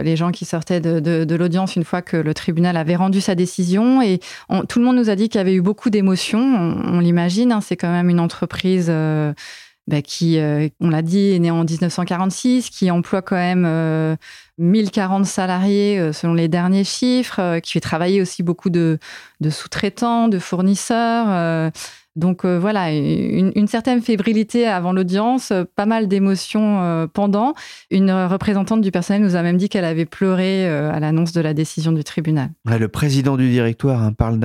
les 0.04 0.18
gens 0.18 0.32
qui 0.32 0.44
sortaient 0.44 0.82
de, 0.82 1.36
l'audience 1.36 1.78
une 1.78 1.86
fois 1.86 2.02
que 2.02 2.18
le 2.18 2.34
tribunal 2.34 2.76
avait 2.76 2.98
rendu 2.98 3.22
sa 3.22 3.34
décision. 3.34 4.02
Et 4.02 4.20
tout 4.68 4.80
le 4.80 4.84
monde 4.84 4.98
nous 4.98 5.10
a 5.10 5.16
dit 5.16 5.30
qu'il 5.30 5.40
y 5.40 5.42
avait 5.42 5.54
eu 5.54 5.62
beaucoup 5.62 5.90
d'émotions. 5.90 6.42
On, 6.42 7.00
l'imagine, 7.00 7.54
hein, 7.54 7.62
c'est 7.62 7.78
quand 7.78 7.92
même 7.92 8.10
une 8.10 8.20
entreprise 8.20 8.92
bah, 9.88 10.02
qui, 10.02 10.40
euh, 10.40 10.70
on 10.80 10.90
l'a 10.90 11.02
dit, 11.02 11.32
est 11.32 11.40
né 11.40 11.52
en 11.52 11.64
1946, 11.64 12.70
qui 12.70 12.92
emploie 12.92 13.22
quand 13.22 13.36
même 13.36 14.18
1040 14.58 15.22
euh, 15.22 15.26
salariés 15.26 16.00
euh, 16.00 16.14
selon 16.14 16.34
les 16.34 16.48
derniers 16.48 16.84
chiffres, 16.84 17.60
qui 17.60 17.74
fait 17.74 17.80
travailler 17.80 18.22
aussi 18.22 18.44
beaucoup 18.44 18.70
de, 18.70 19.00
de 19.40 19.50
sous-traitants, 19.50 20.28
de 20.28 20.40
fournisseurs. 20.40 21.72
Donc 22.18 22.44
euh, 22.44 22.60
voilà, 22.60 22.92
une, 22.92 23.68
certaine 23.68 24.02
fébrilité 24.02 24.68
avant 24.68 24.92
l'audience, 24.92 25.52
euh, 25.52 25.64
pas 25.76 25.86
mal 25.86 26.10
d'émotions 26.10 26.82
euh, 26.82 27.08
pendant. 27.08 27.54
Une 27.90 28.12
représentante 28.12 28.82
du 28.82 28.92
personnel 28.92 29.22
nous 29.22 29.38
a 29.38 29.42
même 29.42 29.56
dit 29.56 29.70
qu'elle 29.70 29.86
avait 29.86 30.06
pleuré 30.06 30.68
à 30.68 31.00
l'annonce 31.00 31.32
de 31.32 31.42
la 31.42 31.54
décision 31.54 31.92
du 31.92 32.04
tribunal. 32.04 32.50
le 32.66 32.88
président 32.88 33.38
du 33.38 33.50
directoire 33.50 34.04
hein, 34.04 34.12
parle 34.12 34.40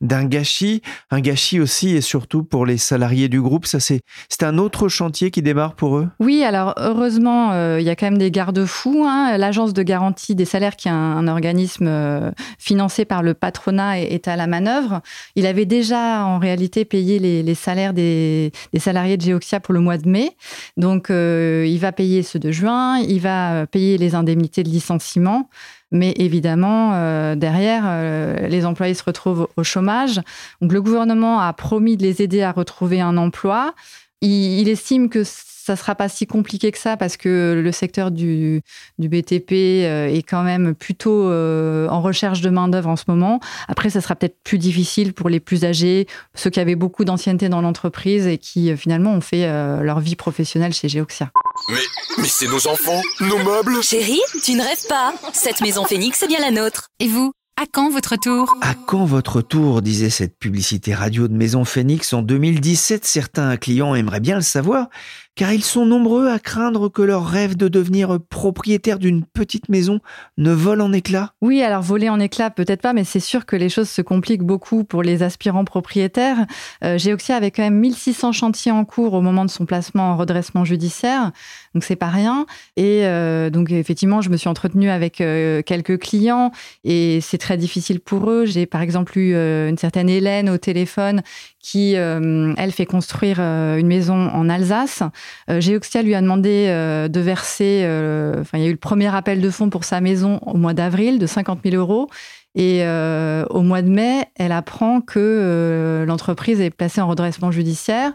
d'un 0.00 0.24
gâchis, 0.24 0.82
un 1.10 1.20
gâchis 1.20 1.58
aussi 1.58 1.96
et 1.96 2.00
surtout 2.00 2.44
pour 2.44 2.64
les 2.64 2.78
salariés 2.78 3.28
du 3.28 3.40
groupe. 3.40 3.66
Ça 3.66 3.80
c'est 3.80 4.02
un 4.42 4.58
autre 4.58 4.88
chantier 4.88 5.30
qui 5.30 5.42
démarre 5.42 5.74
pour 5.74 5.98
eux? 5.98 6.08
Oui, 6.20 6.44
alors 6.44 6.74
heureusement, 6.76 7.76
il 7.76 7.84
y 7.84 7.90
a 7.90 7.96
quand 7.96 8.06
même 8.06 8.18
des 8.18 8.30
garde-fous. 8.30 9.04
Hein. 9.06 9.36
L'agence 9.36 9.72
de 9.72 9.82
garantie 9.82 10.34
des 10.34 10.44
salaires, 10.44 10.76
qui 10.76 10.88
est 10.88 10.92
un, 10.92 11.28
organisme 11.28 12.32
financé 12.58 13.04
par 13.04 13.22
le 13.22 13.34
patronat, 13.34 14.00
est, 14.00 14.12
est 14.12 14.28
à 14.28 14.36
la 14.36 14.46
manœuvre. 14.46 15.00
Il 15.36 15.46
avait 15.46 15.66
déjà 15.66 16.24
en 16.24 16.38
réalité 16.38 16.84
payé 16.84 16.99
les, 17.02 17.54
salaires 17.54 17.92
des, 17.92 18.52
salariés 18.78 19.16
de 19.16 19.22
Geoxia 19.22 19.60
pour 19.60 19.74
le 19.74 19.80
mois 19.80 19.98
de 19.98 20.08
mai. 20.08 20.36
Donc, 20.76 21.10
euh, 21.10 21.64
il 21.66 21.78
va 21.78 21.92
payer 21.92 22.22
ceux 22.22 22.38
de 22.38 22.50
juin, 22.50 22.98
il 22.98 23.20
va 23.20 23.66
payer 23.66 23.98
les 23.98 24.14
indemnités 24.14 24.62
de 24.62 24.68
licenciement. 24.68 25.48
Mais 25.92 26.12
évidemment, 26.16 26.92
euh, 26.94 27.34
derrière, 27.34 27.82
euh, 27.86 28.46
les 28.46 28.64
employés 28.64 28.94
se 28.94 29.02
retrouvent 29.02 29.48
au 29.56 29.64
chômage. 29.64 30.20
Donc, 30.60 30.72
le 30.72 30.80
gouvernement 30.80 31.40
a 31.40 31.52
promis 31.52 31.96
de 31.96 32.02
les 32.02 32.22
aider 32.22 32.42
à 32.42 32.52
retrouver 32.52 33.00
un 33.00 33.16
emploi. 33.16 33.74
Il 34.20 34.68
estime 34.68 35.08
que 35.08 35.24
ça 35.70 35.76
sera 35.76 35.94
pas 35.94 36.08
si 36.08 36.26
compliqué 36.26 36.72
que 36.72 36.78
ça 36.78 36.96
parce 36.96 37.16
que 37.16 37.60
le 37.62 37.72
secteur 37.72 38.10
du, 38.10 38.62
BTP 38.98 39.52
euh, 39.52 40.08
est 40.08 40.22
quand 40.22 40.42
même 40.42 40.74
plutôt 40.74 41.28
euh, 41.28 41.88
en 41.88 42.00
recherche 42.00 42.40
de 42.40 42.50
main-d'œuvre 42.50 42.88
en 42.88 42.96
ce 42.96 43.04
moment. 43.08 43.40
Après, 43.68 43.90
ça 43.90 44.00
sera 44.00 44.16
peut-être 44.16 44.38
plus 44.42 44.58
difficile 44.58 45.12
pour 45.12 45.28
les 45.28 45.40
plus 45.40 45.64
âgés, 45.64 46.06
ceux 46.34 46.50
qui 46.50 46.60
avaient 46.60 46.76
beaucoup 46.76 47.04
d'ancienneté 47.04 47.48
dans 47.48 47.60
l'entreprise 47.60 48.26
et 48.26 48.38
qui 48.38 48.70
euh, 48.70 48.76
finalement 48.76 49.12
ont 49.12 49.20
fait 49.20 49.46
leur 49.82 50.00
vie 50.00 50.16
professionnelle 50.16 50.72
chez 50.72 50.88
Geoxia. 50.88 51.30
Mais, 51.68 51.78
mais 52.18 52.28
c'est 52.28 52.46
nos 52.46 52.66
enfants, 52.66 53.00
nos 53.20 53.38
meubles 53.38 53.82
Chérie, 53.82 54.20
tu 54.42 54.54
ne 54.54 54.62
rêves 54.62 54.86
pas 54.88 55.12
Cette 55.32 55.60
maison 55.60 55.84
Phoenix, 55.84 56.18
c'est 56.18 56.26
bien 56.26 56.40
la 56.40 56.50
nôtre. 56.50 56.88
Et 56.98 57.08
vous? 57.08 57.32
À 57.60 57.66
quand 57.70 57.90
votre 57.90 58.16
tour? 58.16 58.56
À 58.62 58.72
quand 58.74 59.04
votre 59.04 59.42
tour? 59.42 59.82
disait 59.82 60.08
cette 60.08 60.38
publicité 60.38 60.94
radio 60.94 61.28
de 61.28 61.34
Maison 61.34 61.66
Phoenix 61.66 62.14
en 62.14 62.22
2017. 62.22 63.04
Certains 63.04 63.58
clients 63.58 63.94
aimeraient 63.94 64.20
bien 64.20 64.36
le 64.36 64.40
savoir, 64.40 64.88
car 65.34 65.52
ils 65.52 65.64
sont 65.64 65.86
nombreux 65.86 66.28
à 66.28 66.38
craindre 66.38 66.88
que 66.88 67.02
leur 67.02 67.26
rêve 67.26 67.56
de 67.56 67.68
devenir 67.68 68.18
propriétaire 68.28 68.98
d'une 68.98 69.24
petite 69.24 69.68
maison 69.68 70.00
ne 70.38 70.52
vole 70.52 70.80
en 70.80 70.92
éclats 70.92 71.34
Oui, 71.40 71.62
alors 71.62 71.82
voler 71.82 72.08
en 72.08 72.20
éclats, 72.20 72.50
peut-être 72.50 72.82
pas, 72.82 72.92
mais 72.92 73.04
c'est 73.04 73.20
sûr 73.20 73.46
que 73.46 73.56
les 73.56 73.68
choses 73.68 73.88
se 73.88 74.02
compliquent 74.02 74.42
beaucoup 74.42 74.84
pour 74.84 75.02
les 75.02 75.22
aspirants 75.22 75.64
propriétaires. 75.64 76.46
Euh, 76.84 76.98
Geoxia 76.98 77.36
avait 77.36 77.50
quand 77.50 77.62
même 77.62 77.78
1600 77.78 78.32
chantiers 78.32 78.72
en 78.72 78.84
cours 78.84 79.14
au 79.14 79.20
moment 79.20 79.44
de 79.44 79.50
son 79.50 79.66
placement 79.66 80.12
en 80.12 80.16
redressement 80.16 80.64
judiciaire, 80.64 81.32
donc 81.74 81.84
c'est 81.84 81.96
pas 81.96 82.08
rien. 82.08 82.46
Et 82.76 83.06
euh, 83.06 83.50
donc 83.50 83.70
effectivement, 83.70 84.20
je 84.20 84.30
me 84.30 84.36
suis 84.36 84.48
entretenue 84.48 84.90
avec 84.90 85.20
euh, 85.20 85.62
quelques 85.62 85.98
clients 85.98 86.50
et 86.84 87.20
c'est 87.20 87.38
très 87.38 87.56
difficile 87.56 88.00
pour 88.00 88.30
eux. 88.30 88.44
J'ai 88.46 88.66
par 88.66 88.82
exemple 88.82 89.18
eu 89.18 89.34
euh, 89.34 89.68
une 89.68 89.78
certaine 89.78 90.08
Hélène 90.08 90.50
au 90.50 90.58
téléphone 90.58 91.22
qui, 91.60 91.96
euh, 91.96 92.54
elle, 92.56 92.72
fait 92.72 92.86
construire 92.86 93.36
euh, 93.38 93.76
une 93.76 93.86
maison 93.86 94.14
en 94.14 94.48
Alsace. 94.48 95.02
Euh, 95.50 95.60
lui 96.02 96.14
a 96.14 96.20
demandé 96.20 96.66
euh, 96.68 97.08
de 97.08 97.20
verser, 97.20 97.82
euh, 97.84 98.40
enfin, 98.40 98.58
il 98.58 98.64
y 98.64 98.66
a 98.66 98.68
eu 98.68 98.72
le 98.72 98.78
premier 98.78 99.14
appel 99.14 99.40
de 99.40 99.50
fonds 99.50 99.68
pour 99.68 99.84
sa 99.84 100.00
maison 100.00 100.38
au 100.46 100.56
mois 100.56 100.72
d'avril 100.72 101.18
de 101.18 101.26
50 101.26 101.60
000 101.64 101.76
euros. 101.76 102.08
Et 102.54 102.80
euh, 102.82 103.44
au 103.50 103.62
mois 103.62 103.82
de 103.82 103.88
mai, 103.88 104.26
elle 104.36 104.52
apprend 104.52 105.00
que 105.00 105.18
euh, 105.18 106.04
l'entreprise 106.04 106.60
est 106.60 106.70
placée 106.70 107.00
en 107.00 107.08
redressement 107.08 107.50
judiciaire. 107.50 108.12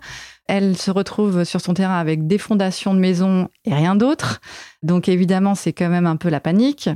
Elle 0.48 0.78
se 0.78 0.92
retrouve 0.92 1.44
sur 1.44 1.60
son 1.60 1.74
terrain 1.74 1.98
avec 1.98 2.28
des 2.28 2.38
fondations 2.38 2.94
de 2.94 3.00
maison 3.00 3.50
et 3.64 3.74
rien 3.74 3.96
d'autre. 3.96 4.42
Donc 4.84 5.10
évidemment, 5.10 5.56
c'est 5.56 5.74
quand 5.74 5.90
même 5.90 6.06
un 6.06 6.18
peu 6.18 6.30
la 6.30 6.40
panique. 6.40 6.90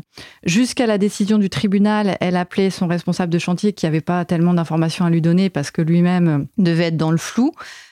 Jusqu'à 0.44 0.86
la 0.86 1.00
décision 1.00 1.40
du 1.40 1.50
tribunal, 1.50 2.16
elle 2.20 2.36
appelait 2.36 2.70
son 2.70 2.86
responsable 2.86 3.34
de 3.34 3.40
chantier 3.40 3.74
qui 3.74 3.86
n'avait 3.86 4.02
pas 4.02 4.24
tellement 4.26 4.54
d'informations 4.54 5.06
à 5.06 5.10
lui 5.10 5.22
donner 5.22 5.50
parce 5.50 5.72
que 5.72 5.82
lui-même 5.82 6.46
devait 6.60 6.86
être 6.86 6.98
dans 6.98 7.10
le 7.10 7.18
flou. 7.18 7.52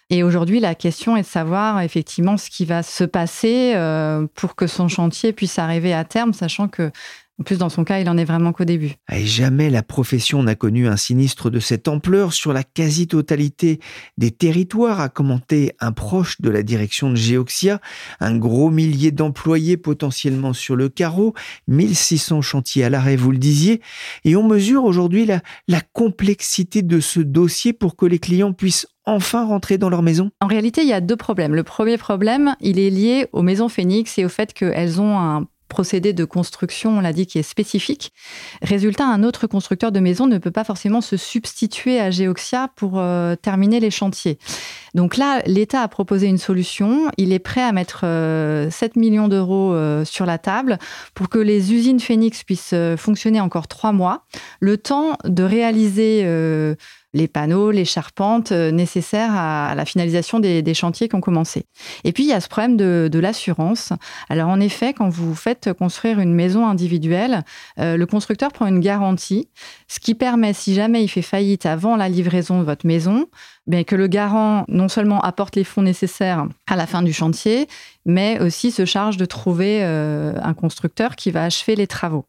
Et 0.10 0.24
aujourd'hui, 0.24 0.60
la 0.60 0.76
question 0.76 1.18
est 1.18 1.22
de 1.22 1.28
savoir 1.28 1.82
effectivement 1.82 2.38
ce 2.38 2.50
qui 2.50 2.64
va 2.64 2.82
se 2.84 3.04
passer 3.04 3.74
euh, 3.76 4.26
pour 4.36 4.56
que 4.56 4.68
son 4.68 4.88
chantier 4.88 5.34
puisse 5.34 5.60
arriver 5.60 5.94
à 5.94 6.06
terme, 6.06 6.34
sachant 6.34 6.68
que 6.68 6.92
en 7.40 7.44
plus, 7.44 7.60
dans 7.60 7.70
son 7.70 7.84
cas, 7.84 8.00
il 8.00 8.10
en 8.10 8.18
est 8.18 8.26
vraiment 8.26 8.52
qu'au 8.52 8.66
début. 8.66 8.96
Et 9.12 9.26
jamais 9.26 9.70
la 9.70 9.84
profession 9.84 10.42
n'a 10.42 10.56
connu 10.56 10.88
un 10.88 10.98
sinistre 10.98 11.52
de 11.52 11.60
cette 11.60 11.88
ampleur 11.88 12.34
sur 12.34 12.52
la 12.52 12.64
quasi-totalité 12.64 13.80
des 14.18 14.32
territoires, 14.32 15.00
a 15.00 15.10
commenté 15.10 15.74
un 15.80 15.92
proche 15.92 16.42
de 16.42 16.50
la 16.50 16.64
direction 16.64 17.12
de 17.12 17.16
Geoxia. 17.16 17.80
Un 18.20 18.38
gros 18.38 18.72
millier 18.72 19.12
d'employés 19.12 19.78
potentiellement 19.78 20.54
sur 20.54 20.76
le 20.76 20.90
carreau, 20.90 21.36
1600 21.68 22.42
chantiers 22.42 22.84
à 22.84 22.90
l'arrêt, 22.90 23.16
vous 23.16 23.32
le 23.32 23.38
disiez. 23.38 23.82
Et 24.26 24.36
on 24.36 24.48
mesure 24.48 24.84
aujourd'hui 24.84 25.28
la, 25.28 25.42
la 25.68 25.82
complexité 25.82 26.82
de 26.82 27.00
ce 27.00 27.20
dossier 27.20 27.72
pour 27.72 27.96
que 27.96 28.08
les 28.08 28.18
clients 28.18 28.54
puissent 28.54 28.88
enfin 29.06 29.46
rentrer 29.46 29.78
dans 29.78 29.90
leur 29.90 30.02
maison 30.02 30.32
En 30.42 30.48
réalité, 30.48 30.82
il 30.82 30.88
y 30.88 30.94
a 30.94 31.02
deux 31.02 31.16
problèmes. 31.16 31.54
Le 31.54 31.64
premier 31.64 31.98
problème, 31.98 32.56
il 32.62 32.80
est 32.80 32.90
lié 32.90 33.28
aux 33.32 33.44
maisons 33.44 33.70
Phoenix 33.70 34.18
et 34.18 34.26
au 34.26 34.30
fait 34.30 34.54
qu'elles 34.54 35.00
ont 35.00 35.18
un 35.20 35.48
procédé 35.68 36.14
de 36.14 36.26
construction, 36.26 36.98
on 36.98 37.02
l'a 37.02 37.14
dit, 37.14 37.28
qui 37.28 37.38
est 37.38 37.44
spécifique. 37.44 38.12
Résultat, 38.62 39.06
un 39.06 39.24
autre 39.24 39.48
constructeur 39.48 39.92
de 39.92 40.00
maisons 40.00 40.28
ne 40.28 40.38
peut 40.38 40.52
pas 40.52 40.64
forcément 40.64 41.02
se 41.02 41.18
substituer 41.18 42.00
à 42.00 42.12
Geoxia 42.12 42.70
pour 42.76 43.00
euh, 43.00 43.36
terminer 43.36 43.80
les 43.80 43.92
chantiers. 43.92 44.38
Donc 44.98 45.16
là, 45.16 45.44
l'État 45.46 45.84
a 45.84 45.88
proposé 45.88 46.26
une 46.26 46.40
solution. 46.40 47.12
Il 47.18 47.32
est 47.32 47.38
prêt 47.38 47.62
à 47.62 47.72
mettre 47.72 48.02
euh, 48.04 48.72
7 48.72 48.96
millions 48.96 49.28
d'euros 49.28 49.72
euh, 49.72 50.04
sur 50.04 50.26
la 50.26 50.40
table 50.40 50.80
pour 51.14 51.30
que 51.30 51.38
les 51.38 51.72
usines 51.72 52.00
Phoenix 52.00 52.44
puissent 52.44 52.72
euh, 52.74 52.98
fonctionner 52.98 53.40
encore 53.40 53.68
trois 53.68 53.92
mois, 53.92 54.26
le 54.60 54.76
temps 54.80 55.16
de 55.24 55.44
réaliser 55.44 56.24
euh, 56.26 56.74
les 57.14 57.28
panneaux, 57.28 57.72
les 57.72 57.86
charpentes 57.86 58.52
euh, 58.52 58.72
nécessaires 58.72 59.32
à 59.34 59.76
la 59.76 59.86
finalisation 59.86 60.40
des, 60.40 60.74
chantiers 60.74 61.10
qui 61.10 61.16
ont 61.16 61.22
commencé. 61.22 61.66
Et 62.04 62.12
puis, 62.12 62.24
il 62.24 62.30
y 62.30 62.34
a 62.34 62.40
ce 62.40 62.48
problème 62.48 62.78
de, 62.78 63.20
l'assurance. 63.20 63.94
Alors, 64.30 64.50
en 64.50 64.60
effet, 64.60 64.94
quand 64.94 65.10
vous 65.10 65.34
faites 65.34 65.74
construire 65.74 66.20
une 66.20 66.34
maison 66.34 66.68
individuelle, 66.68 67.44
euh, 67.80 67.98
le 67.98 68.06
constructeur 68.06 68.52
prend 68.52 68.68
une 68.68 68.80
garantie, 68.80 69.50
ce 69.88 70.00
qui 70.00 70.14
permet, 70.14 70.54
si 70.54 70.76
jamais 70.76 71.04
il 71.04 71.08
fait 71.08 71.24
faillite 71.24 71.66
avant 71.66 71.96
la 71.96 72.10
livraison 72.10 72.60
de 72.60 72.64
votre 72.64 72.86
maison, 72.86 73.26
bien, 73.68 73.84
que 73.84 73.96
le 73.96 74.08
garant 74.08 74.66
non 74.68 74.88
seulement 74.88 75.22
apporte 75.22 75.56
les 75.56 75.64
fonds 75.64 75.82
nécessaires 75.82 76.48
à 76.68 76.76
la 76.76 76.88
fin 76.88 77.04
du 77.04 77.14
chantier, 77.14 77.68
mais 78.06 78.40
aussi 78.40 78.72
se 78.72 78.86
charge 78.86 79.18
de 79.18 79.26
trouver 79.26 79.84
euh, 79.84 80.34
un 80.42 80.54
constructeur 80.54 81.16
qui 81.16 81.32
va 81.32 81.44
achever 81.44 81.76
les 81.76 81.88
travaux. 81.88 82.26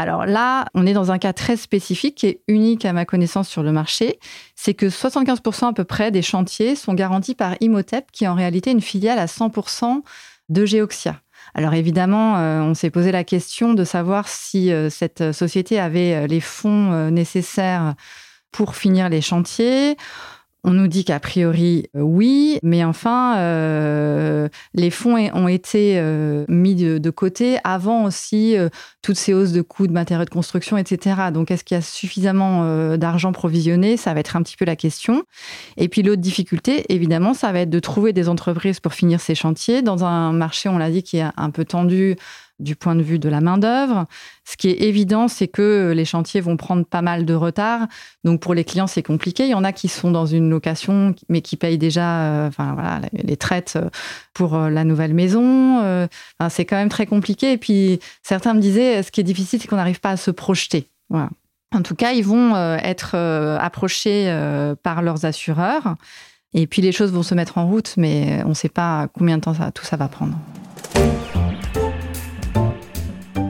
Alors 0.00 0.26
là, 0.26 0.66
on 0.74 0.86
est 0.86 0.92
dans 0.92 1.10
un 1.10 1.18
cas 1.18 1.32
très 1.32 1.56
spécifique 1.56 2.16
qui 2.16 2.26
est 2.26 2.40
unique 2.46 2.84
à 2.84 2.92
ma 2.92 3.04
connaissance 3.04 3.48
sur 3.48 3.64
le 3.64 3.72
marché. 3.72 4.20
C'est 4.54 4.74
que 4.74 4.86
75% 4.86 5.70
à 5.70 5.72
peu 5.72 5.84
près 5.84 6.12
des 6.12 6.22
chantiers 6.22 6.76
sont 6.76 6.94
garantis 6.94 7.34
par 7.34 7.56
Imhotep, 7.60 8.06
qui 8.12 8.24
est 8.24 8.28
en 8.28 8.34
réalité 8.34 8.70
une 8.70 8.80
filiale 8.80 9.18
à 9.18 9.26
100% 9.26 10.02
de 10.50 10.64
Geoxia. 10.64 11.20
Alors 11.54 11.74
évidemment, 11.74 12.36
euh, 12.36 12.60
on 12.60 12.74
s'est 12.74 12.90
posé 12.90 13.10
la 13.10 13.24
question 13.24 13.74
de 13.74 13.82
savoir 13.82 14.28
si 14.28 14.72
euh, 14.72 14.88
cette 14.88 15.32
société 15.32 15.80
avait 15.80 16.28
les 16.28 16.40
fonds 16.40 17.10
nécessaires 17.10 17.94
pour 18.52 18.76
finir 18.76 19.08
les 19.08 19.20
chantiers. 19.20 19.96
On 20.64 20.72
nous 20.72 20.88
dit 20.88 21.04
qu'a 21.04 21.20
priori 21.20 21.86
euh, 21.96 22.00
oui, 22.00 22.58
mais 22.64 22.84
enfin, 22.84 23.38
euh, 23.38 24.48
les 24.74 24.90
fonds 24.90 25.16
ont 25.16 25.46
été 25.46 25.94
euh, 25.98 26.44
mis 26.48 26.74
de, 26.74 27.10
côté 27.10 27.58
avant 27.62 28.04
aussi 28.04 28.56
euh, 28.56 28.68
toutes 29.00 29.16
ces 29.16 29.32
hausses 29.32 29.52
de 29.52 29.62
coûts 29.62 29.86
de 29.86 29.92
matériaux 29.92 30.24
de 30.24 30.30
construction, 30.30 30.76
etc. 30.76 31.30
Donc, 31.32 31.50
est-ce 31.50 31.62
qu'il 31.62 31.76
y 31.76 31.78
a 31.78 31.82
suffisamment 31.82 32.96
d'argent 32.96 33.32
provisionné? 33.32 33.96
Ça 33.96 34.14
va 34.14 34.20
être 34.20 34.36
un 34.36 34.42
petit 34.42 34.56
peu 34.56 34.64
la 34.64 34.76
question. 34.76 35.22
Et 35.76 35.88
puis, 35.88 36.02
l'autre 36.02 36.20
difficulté, 36.20 36.84
évidemment, 36.92 37.34
ça 37.34 37.52
va 37.52 37.60
être 37.60 37.70
de 37.70 37.80
trouver 37.80 38.12
des 38.12 38.28
entreprises 38.28 38.80
pour 38.80 38.94
finir 38.94 39.20
ces 39.20 39.34
chantiers 39.34 39.82
dans 39.82 40.04
un 40.04 40.32
marché, 40.32 40.68
on 40.68 40.78
l'a 40.78 40.90
dit, 40.90 41.02
qui 41.02 41.18
est 41.18 41.26
un 41.36 41.50
peu 41.50 41.64
tendu 41.64 42.16
du 42.58 42.76
point 42.76 42.94
de 42.94 43.02
vue 43.02 43.18
de 43.18 43.28
la 43.28 43.40
main-d'œuvre. 43.40 44.06
Ce 44.44 44.56
qui 44.56 44.68
est 44.68 44.82
évident, 44.82 45.28
c'est 45.28 45.48
que 45.48 45.92
les 45.94 46.04
chantiers 46.04 46.40
vont 46.40 46.56
prendre 46.56 46.84
pas 46.84 47.02
mal 47.02 47.24
de 47.24 47.34
retard. 47.34 47.86
Donc, 48.24 48.40
pour 48.40 48.54
les 48.54 48.64
clients, 48.64 48.86
c'est 48.86 49.02
compliqué. 49.02 49.44
Il 49.44 49.50
y 49.50 49.54
en 49.54 49.64
a 49.64 49.72
qui 49.72 49.88
sont 49.88 50.10
dans 50.10 50.26
une 50.26 50.50
location, 50.50 51.14
mais 51.28 51.40
qui 51.40 51.56
payent 51.56 51.78
déjà 51.78 52.20
euh, 52.20 52.48
enfin, 52.48 52.74
voilà, 52.74 53.00
les 53.12 53.36
traites 53.36 53.78
pour 54.34 54.54
euh, 54.54 54.70
la 54.70 54.84
nouvelle 54.84 55.14
maison. 55.14 55.80
Euh, 55.82 56.06
c'est 56.48 56.64
quand 56.64 56.76
même 56.76 56.88
très 56.88 57.06
compliqué. 57.06 57.52
Et 57.52 57.58
puis, 57.58 58.00
certains 58.22 58.54
me 58.54 58.60
disaient, 58.60 59.02
ce 59.02 59.10
qui 59.10 59.20
est 59.20 59.24
difficile, 59.24 59.60
c'est 59.60 59.68
qu'on 59.68 59.76
n'arrive 59.76 60.00
pas 60.00 60.10
à 60.10 60.16
se 60.16 60.30
projeter. 60.30 60.88
En 61.10 61.82
tout 61.82 61.94
cas, 61.94 62.12
ils 62.12 62.24
vont 62.24 62.54
être 62.56 63.16
approchés 63.60 64.34
par 64.82 65.02
leurs 65.02 65.24
assureurs. 65.24 65.96
Et 66.54 66.66
puis, 66.66 66.82
les 66.82 66.92
choses 66.92 67.12
vont 67.12 67.22
se 67.22 67.34
mettre 67.34 67.58
en 67.58 67.66
route, 67.66 67.94
mais 67.96 68.42
on 68.44 68.50
ne 68.50 68.54
sait 68.54 68.68
pas 68.68 69.08
combien 69.12 69.36
de 69.36 69.42
temps 69.42 69.54
tout 69.72 69.84
ça 69.84 69.96
va 69.96 70.08
prendre. 70.08 70.38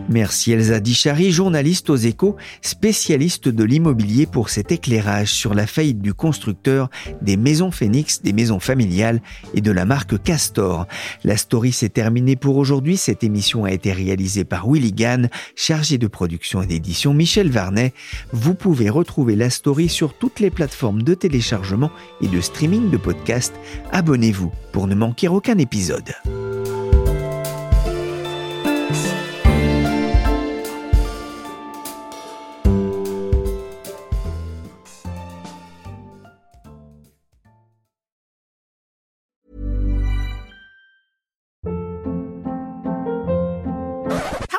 Merci 0.09 0.53
Elsa 0.53 0.81
Dichary, 0.81 1.33
journaliste 1.33 1.91
aux 1.91 1.97
échos, 1.97 2.37
spécialiste 2.63 3.49
de 3.49 3.63
l'immobilier 3.63 4.25
pour 4.25 4.49
cet 4.49 4.73
éclairage 4.73 5.31
sur 5.31 5.53
la 5.53 5.67
faillite 5.67 6.01
du 6.01 6.15
constructeur 6.15 6.89
des 7.21 7.37
maisons 7.37 7.71
Phoenix, 7.71 8.23
des 8.23 8.33
maisons 8.33 8.59
familiales 8.59 9.21
et 9.53 9.61
de 9.61 9.71
la 9.71 9.85
marque 9.85 10.23
Castor. 10.23 10.87
La 11.25 11.37
story 11.37 11.73
s'est 11.73 11.91
terminée 11.91 12.37
pour 12.37 12.57
aujourd'hui. 12.57 12.97
Cette 12.97 13.23
émission 13.23 13.67
a 13.67 13.71
été 13.71 13.93
réalisée 13.93 14.45
par 14.45 14.67
Willy 14.67 14.93
Gann, 14.93 15.29
chargé 15.55 15.99
de 15.99 16.07
production 16.07 16.63
et 16.63 16.67
d'édition 16.67 17.13
Michel 17.13 17.51
Varnet. 17.51 17.93
Vous 18.33 18.55
pouvez 18.55 18.89
retrouver 18.89 19.37
la 19.37 19.51
story 19.51 19.91
sur 19.91 20.15
toutes 20.15 20.41
les 20.41 20.51
plateformes 20.51 21.03
de 21.03 21.13
téléchargement 21.13 21.91
et 22.23 22.29
de 22.29 22.41
streaming 22.41 22.91
de 22.91 22.97
podcasts. 22.97 23.55
Abonnez-vous 23.93 24.53
pour 24.73 24.87
ne 24.87 24.95
manquer 24.95 25.29
aucun 25.29 25.59
épisode. 25.59 26.15